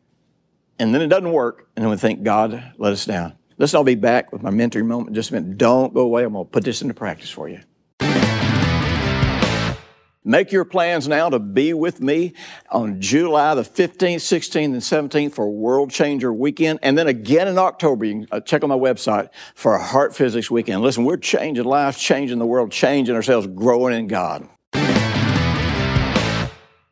and 0.78 0.94
then 0.94 1.00
it 1.00 1.08
doesn't 1.08 1.32
work, 1.32 1.68
and 1.74 1.82
then 1.82 1.90
we 1.90 1.96
think, 1.96 2.22
God 2.22 2.72
let 2.76 2.92
us 2.92 3.06
down. 3.06 3.34
Listen, 3.58 3.78
I'll 3.78 3.84
be 3.84 3.94
back 3.94 4.32
with 4.32 4.42
my 4.42 4.50
mentoring 4.50 4.86
moment 4.86 5.14
just 5.14 5.30
a 5.30 5.34
minute. 5.34 5.58
Don't 5.58 5.94
go 5.94 6.00
away. 6.00 6.24
I'm 6.24 6.32
going 6.32 6.44
to 6.44 6.50
put 6.50 6.64
this 6.64 6.82
into 6.82 6.94
practice 6.94 7.30
for 7.30 7.48
you. 7.48 7.60
Make 10.24 10.52
your 10.52 10.64
plans 10.64 11.08
now 11.08 11.30
to 11.30 11.40
be 11.40 11.74
with 11.74 12.00
me 12.00 12.34
on 12.70 13.00
July 13.00 13.56
the 13.56 13.62
15th, 13.62 14.16
16th, 14.16 14.64
and 14.64 14.76
17th 14.76 15.32
for 15.32 15.50
World 15.50 15.90
Changer 15.90 16.32
Weekend. 16.32 16.78
And 16.80 16.96
then 16.96 17.08
again 17.08 17.48
in 17.48 17.58
October, 17.58 18.04
you 18.04 18.12
can 18.14 18.28
uh, 18.30 18.38
check 18.38 18.62
on 18.62 18.68
my 18.68 18.76
website 18.76 19.30
for 19.56 19.76
Heart 19.76 20.14
Physics 20.14 20.48
Weekend. 20.48 20.80
Listen, 20.80 21.04
we're 21.04 21.16
changing 21.16 21.64
lives, 21.64 21.98
changing 21.98 22.38
the 22.38 22.46
world, 22.46 22.70
changing 22.70 23.16
ourselves, 23.16 23.48
growing 23.48 23.98
in 23.98 24.06
God. 24.06 24.48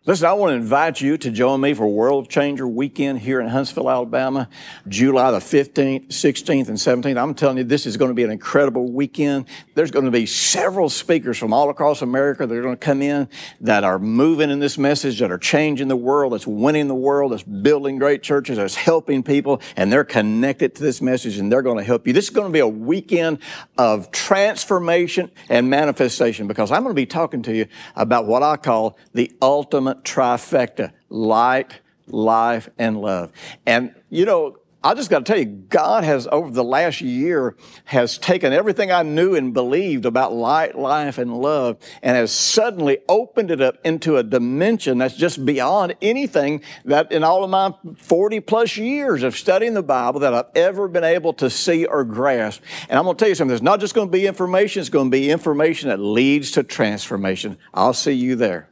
Listen, 0.07 0.29
I 0.29 0.33
want 0.33 0.53
to 0.53 0.55
invite 0.55 1.03
you 1.03 1.19
to 1.19 1.31
join 1.31 1.61
me 1.61 1.75
for 1.75 1.87
World 1.87 2.31
Changer 2.31 2.67
Weekend 2.67 3.19
here 3.19 3.39
in 3.39 3.49
Huntsville, 3.49 3.91
Alabama, 3.91 4.49
July 4.89 5.31
the 5.31 5.41
15th, 5.41 6.07
16th, 6.07 6.69
and 6.69 6.79
17th. 6.79 7.23
I'm 7.23 7.35
telling 7.35 7.59
you, 7.59 7.65
this 7.65 7.85
is 7.85 7.99
going 7.99 8.09
to 8.09 8.15
be 8.15 8.25
an 8.25 8.31
incredible 8.31 8.91
weekend. 8.91 9.45
There's 9.75 9.91
going 9.91 10.07
to 10.07 10.11
be 10.11 10.25
several 10.25 10.89
speakers 10.89 11.37
from 11.37 11.53
all 11.53 11.69
across 11.69 12.01
America 12.01 12.47
that 12.47 12.57
are 12.57 12.63
going 12.63 12.79
to 12.79 12.83
come 12.83 13.03
in 13.03 13.29
that 13.61 13.85
are 13.85 13.99
moving 13.99 14.49
in 14.49 14.59
this 14.59 14.79
message, 14.79 15.19
that 15.19 15.31
are 15.31 15.37
changing 15.37 15.89
the 15.89 15.97
world, 15.97 16.33
that's 16.33 16.47
winning 16.47 16.89
the 16.89 16.95
world, 16.95 17.33
that's 17.33 17.43
building 17.43 17.99
great 17.99 18.23
churches, 18.23 18.57
that's 18.57 18.77
helping 18.77 19.23
people, 19.23 19.61
and 19.77 19.93
they're 19.93 20.03
connected 20.03 20.77
to 20.77 20.83
this 20.83 21.03
message 21.03 21.37
and 21.37 21.53
they're 21.53 21.61
going 21.61 21.77
to 21.77 21.85
help 21.85 22.07
you. 22.07 22.15
This 22.15 22.25
is 22.25 22.31
going 22.31 22.49
to 22.49 22.53
be 22.55 22.61
a 22.61 22.67
weekend 22.67 23.41
of 23.77 24.11
transformation 24.11 25.31
and 25.51 25.69
manifestation 25.69 26.47
because 26.47 26.73
I'm 26.73 26.85
going 26.85 26.95
to 26.95 27.03
be 27.03 27.05
talking 27.05 27.43
to 27.43 27.55
you 27.55 27.67
about 27.97 28.25
what 28.25 28.43
I 28.43 28.57
call 28.57 28.97
the 29.13 29.31
ultimate 29.43 29.90
trifecta 29.95 30.93
light, 31.09 31.81
life, 32.07 32.69
and 32.79 33.01
love. 33.01 33.33
And, 33.67 33.95
you 34.09 34.25
know, 34.25 34.57
I 34.83 34.95
just 34.95 35.11
got 35.11 35.19
to 35.19 35.25
tell 35.25 35.39
you, 35.39 35.45
God 35.45 36.05
has, 36.05 36.27
over 36.33 36.51
the 36.51 36.65
last 36.65 37.03
year, 37.03 37.55
has 37.85 38.17
taken 38.17 38.55
everything 38.55 38.91
I 38.91 39.03
knew 39.03 39.35
and 39.35 39.53
believed 39.53 40.07
about 40.07 40.33
light, 40.33 40.75
life, 40.79 41.19
and 41.19 41.37
love 41.37 41.77
and 42.03 42.17
has 42.17 42.33
suddenly 42.33 42.99
opened 43.07 43.51
it 43.51 43.61
up 43.61 43.77
into 43.85 44.17
a 44.17 44.23
dimension 44.23 44.97
that's 44.97 45.17
just 45.17 45.45
beyond 45.45 45.97
anything 46.01 46.63
that 46.87 47.13
in 47.13 47.23
all 47.23 47.45
of 47.45 47.51
my 47.51 47.75
40 47.99 48.41
plus 48.41 48.79
years 48.79 49.23
of 49.23 49.37
studying 49.37 49.75
the 49.75 49.83
Bible 49.83 50.21
that 50.21 50.33
I've 50.33 50.51
ever 50.55 50.89
been 50.89 51.05
able 51.05 51.35
to 51.35 51.51
see 51.51 51.85
or 51.85 52.03
grasp. 52.03 52.63
And 52.89 52.99
I'm 52.99 53.05
going 53.05 53.19
to 53.19 53.23
tell 53.23 53.29
you 53.29 53.35
something, 53.35 53.49
there's 53.49 53.61
not 53.61 53.81
just 53.81 53.95
going 53.95 54.09
to 54.09 54.13
be 54.13 54.27
information, 54.27 54.81
it's 54.81 54.89
going 54.89 55.11
to 55.11 55.15
be 55.15 55.31
information 55.31 55.91
that 55.91 56.01
leads 56.01 56.53
to 56.53 56.63
transformation. 56.63 57.59
I'll 57.75 57.93
see 57.93 58.13
you 58.13 58.35
there. 58.35 58.70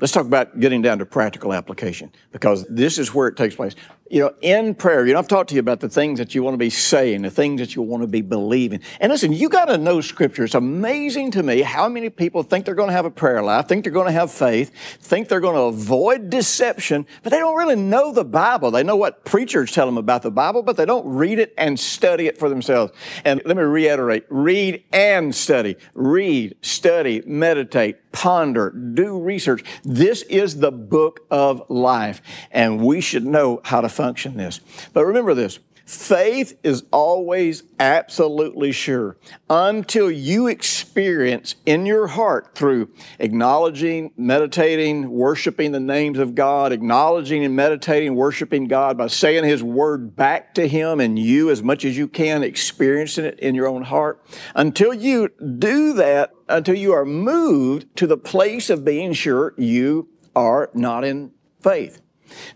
Let's 0.00 0.12
talk 0.12 0.26
about 0.26 0.60
getting 0.60 0.80
down 0.80 1.00
to 1.00 1.06
practical 1.06 1.52
application 1.52 2.12
because 2.30 2.64
this 2.68 2.98
is 2.98 3.12
where 3.12 3.26
it 3.26 3.36
takes 3.36 3.56
place. 3.56 3.74
You 4.10 4.20
know, 4.20 4.34
in 4.40 4.74
prayer, 4.74 5.06
you 5.06 5.12
know, 5.12 5.18
I've 5.18 5.28
talked 5.28 5.50
to 5.50 5.54
you 5.54 5.60
about 5.60 5.80
the 5.80 5.88
things 5.88 6.18
that 6.18 6.34
you 6.34 6.42
want 6.42 6.54
to 6.54 6.58
be 6.58 6.70
saying, 6.70 7.22
the 7.22 7.30
things 7.30 7.60
that 7.60 7.74
you 7.74 7.82
want 7.82 8.02
to 8.02 8.06
be 8.06 8.22
believing. 8.22 8.80
And 9.00 9.12
listen, 9.12 9.34
you 9.34 9.50
got 9.50 9.66
to 9.66 9.76
know 9.76 10.00
Scripture. 10.00 10.44
It's 10.44 10.54
amazing 10.54 11.32
to 11.32 11.42
me 11.42 11.60
how 11.60 11.90
many 11.90 12.08
people 12.08 12.42
think 12.42 12.64
they're 12.64 12.74
going 12.74 12.88
to 12.88 12.94
have 12.94 13.04
a 13.04 13.10
prayer 13.10 13.42
life, 13.42 13.68
think 13.68 13.84
they're 13.84 13.92
going 13.92 14.06
to 14.06 14.12
have 14.12 14.30
faith, 14.30 14.72
think 15.00 15.28
they're 15.28 15.40
going 15.40 15.56
to 15.56 15.62
avoid 15.62 16.30
deception, 16.30 17.06
but 17.22 17.32
they 17.32 17.38
don't 17.38 17.56
really 17.56 17.76
know 17.76 18.12
the 18.12 18.24
Bible. 18.24 18.70
They 18.70 18.82
know 18.82 18.96
what 18.96 19.26
preachers 19.26 19.72
tell 19.72 19.84
them 19.84 19.98
about 19.98 20.22
the 20.22 20.30
Bible, 20.30 20.62
but 20.62 20.78
they 20.78 20.86
don't 20.86 21.06
read 21.06 21.38
it 21.38 21.52
and 21.58 21.78
study 21.78 22.28
it 22.28 22.38
for 22.38 22.48
themselves. 22.48 22.92
And 23.26 23.42
let 23.44 23.58
me 23.58 23.62
reiterate 23.62 24.24
read 24.30 24.84
and 24.90 25.34
study. 25.34 25.76
Read, 25.92 26.56
study, 26.62 27.22
meditate, 27.26 28.10
ponder, 28.12 28.70
do 28.70 29.20
research. 29.20 29.62
This 29.88 30.20
is 30.24 30.58
the 30.58 30.70
book 30.70 31.24
of 31.30 31.62
life, 31.70 32.20
and 32.50 32.84
we 32.84 33.00
should 33.00 33.24
know 33.24 33.62
how 33.64 33.80
to 33.80 33.88
function 33.88 34.36
this. 34.36 34.60
But 34.92 35.06
remember 35.06 35.32
this 35.32 35.58
faith 35.88 36.54
is 36.62 36.84
always 36.92 37.62
absolutely 37.80 38.70
sure 38.70 39.16
until 39.48 40.10
you 40.10 40.46
experience 40.46 41.54
in 41.64 41.86
your 41.86 42.08
heart 42.08 42.54
through 42.54 42.90
acknowledging, 43.18 44.12
meditating, 44.14 45.08
worshiping 45.08 45.72
the 45.72 45.80
names 45.80 46.18
of 46.18 46.34
God, 46.34 46.72
acknowledging 46.72 47.42
and 47.42 47.56
meditating, 47.56 48.14
worshiping 48.14 48.68
God 48.68 48.98
by 48.98 49.06
saying 49.06 49.44
His 49.44 49.62
word 49.62 50.14
back 50.14 50.52
to 50.56 50.68
Him 50.68 51.00
and 51.00 51.18
you 51.18 51.48
as 51.48 51.62
much 51.62 51.86
as 51.86 51.96
you 51.96 52.06
can, 52.06 52.42
experiencing 52.42 53.24
it 53.24 53.38
in 53.38 53.54
your 53.54 53.66
own 53.66 53.84
heart. 53.84 54.22
Until 54.54 54.92
you 54.92 55.30
do 55.58 55.94
that, 55.94 56.34
until 56.50 56.74
you 56.74 56.92
are 56.92 57.06
moved 57.06 57.96
to 57.96 58.06
the 58.06 58.18
place 58.18 58.68
of 58.68 58.84
being 58.84 59.14
sure 59.14 59.54
you 59.56 60.10
are 60.36 60.68
not 60.74 61.02
in 61.02 61.32
faith. 61.62 62.02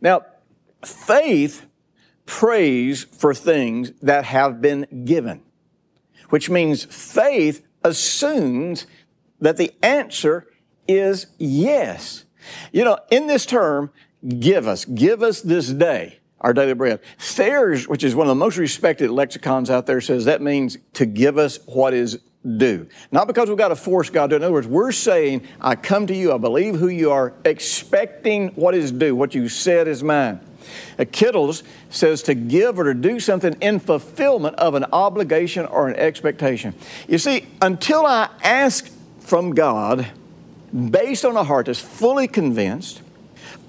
Now, 0.02 0.26
faith 0.84 1.66
prays 2.32 3.04
for 3.04 3.34
things 3.34 3.92
that 4.00 4.24
have 4.24 4.62
been 4.62 5.04
given, 5.04 5.42
which 6.30 6.48
means 6.48 6.82
faith 6.86 7.62
assumes 7.84 8.86
that 9.38 9.58
the 9.58 9.70
answer 9.82 10.48
is 10.88 11.26
yes. 11.36 12.24
You 12.72 12.84
know, 12.84 12.98
in 13.10 13.26
this 13.26 13.44
term, 13.44 13.90
give 14.38 14.66
us, 14.66 14.86
give 14.86 15.22
us 15.22 15.42
this 15.42 15.68
day 15.68 16.20
our 16.40 16.54
daily 16.54 16.72
bread. 16.72 17.00
Thayer's, 17.18 17.86
which 17.86 18.02
is 18.02 18.14
one 18.14 18.26
of 18.26 18.30
the 18.30 18.34
most 18.34 18.56
respected 18.56 19.10
lexicons 19.10 19.68
out 19.68 19.84
there, 19.84 20.00
says 20.00 20.24
that 20.24 20.40
means 20.40 20.78
to 20.94 21.04
give 21.04 21.36
us 21.36 21.58
what 21.66 21.92
is 21.92 22.18
due. 22.56 22.88
Not 23.12 23.26
because 23.26 23.50
we've 23.50 23.58
got 23.58 23.68
to 23.68 23.76
force 23.76 24.08
God 24.08 24.30
to. 24.30 24.36
In 24.36 24.42
other 24.42 24.54
words, 24.54 24.66
we're 24.66 24.90
saying, 24.90 25.46
I 25.60 25.76
come 25.76 26.06
to 26.06 26.14
you, 26.14 26.32
I 26.32 26.38
believe 26.38 26.76
who 26.76 26.88
you 26.88 27.10
are, 27.12 27.34
expecting 27.44 28.48
what 28.54 28.74
is 28.74 28.90
due, 28.90 29.14
what 29.14 29.34
you 29.34 29.50
said 29.50 29.86
is 29.86 30.02
mine. 30.02 30.40
A 30.98 31.04
Kittel's 31.04 31.62
says 31.90 32.22
to 32.24 32.34
give 32.34 32.78
or 32.78 32.84
to 32.84 32.94
do 32.94 33.20
something 33.20 33.56
in 33.60 33.80
fulfillment 33.80 34.56
of 34.56 34.74
an 34.74 34.84
obligation 34.92 35.66
or 35.66 35.88
an 35.88 35.96
expectation. 35.96 36.74
You 37.08 37.18
see, 37.18 37.46
until 37.60 38.06
I 38.06 38.28
ask 38.42 38.90
from 39.20 39.54
God, 39.54 40.06
based 40.72 41.24
on 41.24 41.36
a 41.36 41.44
heart 41.44 41.66
that's 41.66 41.80
fully 41.80 42.28
convinced, 42.28 43.02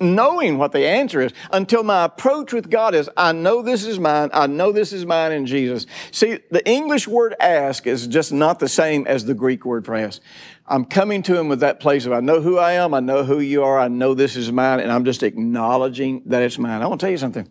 knowing 0.04 0.58
what 0.58 0.72
the 0.72 0.86
answer 0.86 1.22
is 1.22 1.32
until 1.52 1.84
my 1.84 2.04
approach 2.04 2.54
with 2.54 2.70
God 2.70 2.94
is, 2.94 3.10
I 3.18 3.32
know 3.32 3.62
this 3.62 3.86
is 3.86 4.00
mine, 4.00 4.30
I 4.34 4.48
know 4.48 4.72
this 4.72 4.94
is 4.94 5.06
mine 5.06 5.32
in 5.32 5.46
Jesus. 5.46 5.86
See, 6.12 6.40
the 6.52 6.68
English 6.70 7.08
word 7.08 7.36
ask 7.40 7.88
is 7.88 8.06
just 8.08 8.32
not 8.32 8.60
the 8.60 8.68
same 8.68 9.08
as 9.08 9.26
the 9.26 9.34
Greek 9.34 9.66
word 9.66 9.86
for 9.86 9.96
ask. 9.96 10.22
I'm 10.68 10.86
coming 10.86 11.24
to 11.24 11.38
Him 11.38 11.50
with 11.50 11.62
that 11.62 11.80
place 11.80 12.06
of, 12.06 12.14
I 12.14 12.20
know 12.20 12.42
who 12.42 12.58
I 12.58 12.74
am, 12.74 12.94
I 12.94 13.00
know 13.00 13.24
who 13.24 13.40
you 13.40 13.64
are, 13.64 13.80
I 13.80 13.88
know 13.88 14.14
this 14.14 14.36
is 14.36 14.52
mine, 14.52 14.80
and 14.80 14.92
I'm 14.92 15.06
just 15.06 15.24
acknowledging 15.24 16.22
that 16.28 16.42
it's 16.44 16.60
mine. 16.60 16.82
I 16.82 16.88
want 16.88 17.02
to 17.02 17.06
tell 17.06 17.12
you 17.12 17.18
something. 17.18 17.50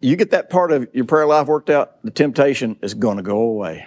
You 0.00 0.16
get 0.16 0.32
that 0.32 0.50
part 0.50 0.72
of 0.72 0.88
your 0.92 1.04
prayer 1.04 1.26
life 1.26 1.46
worked 1.46 1.70
out, 1.70 2.02
the 2.02 2.10
temptation 2.10 2.76
is 2.82 2.94
going 2.94 3.16
to 3.16 3.22
go 3.22 3.38
away. 3.38 3.86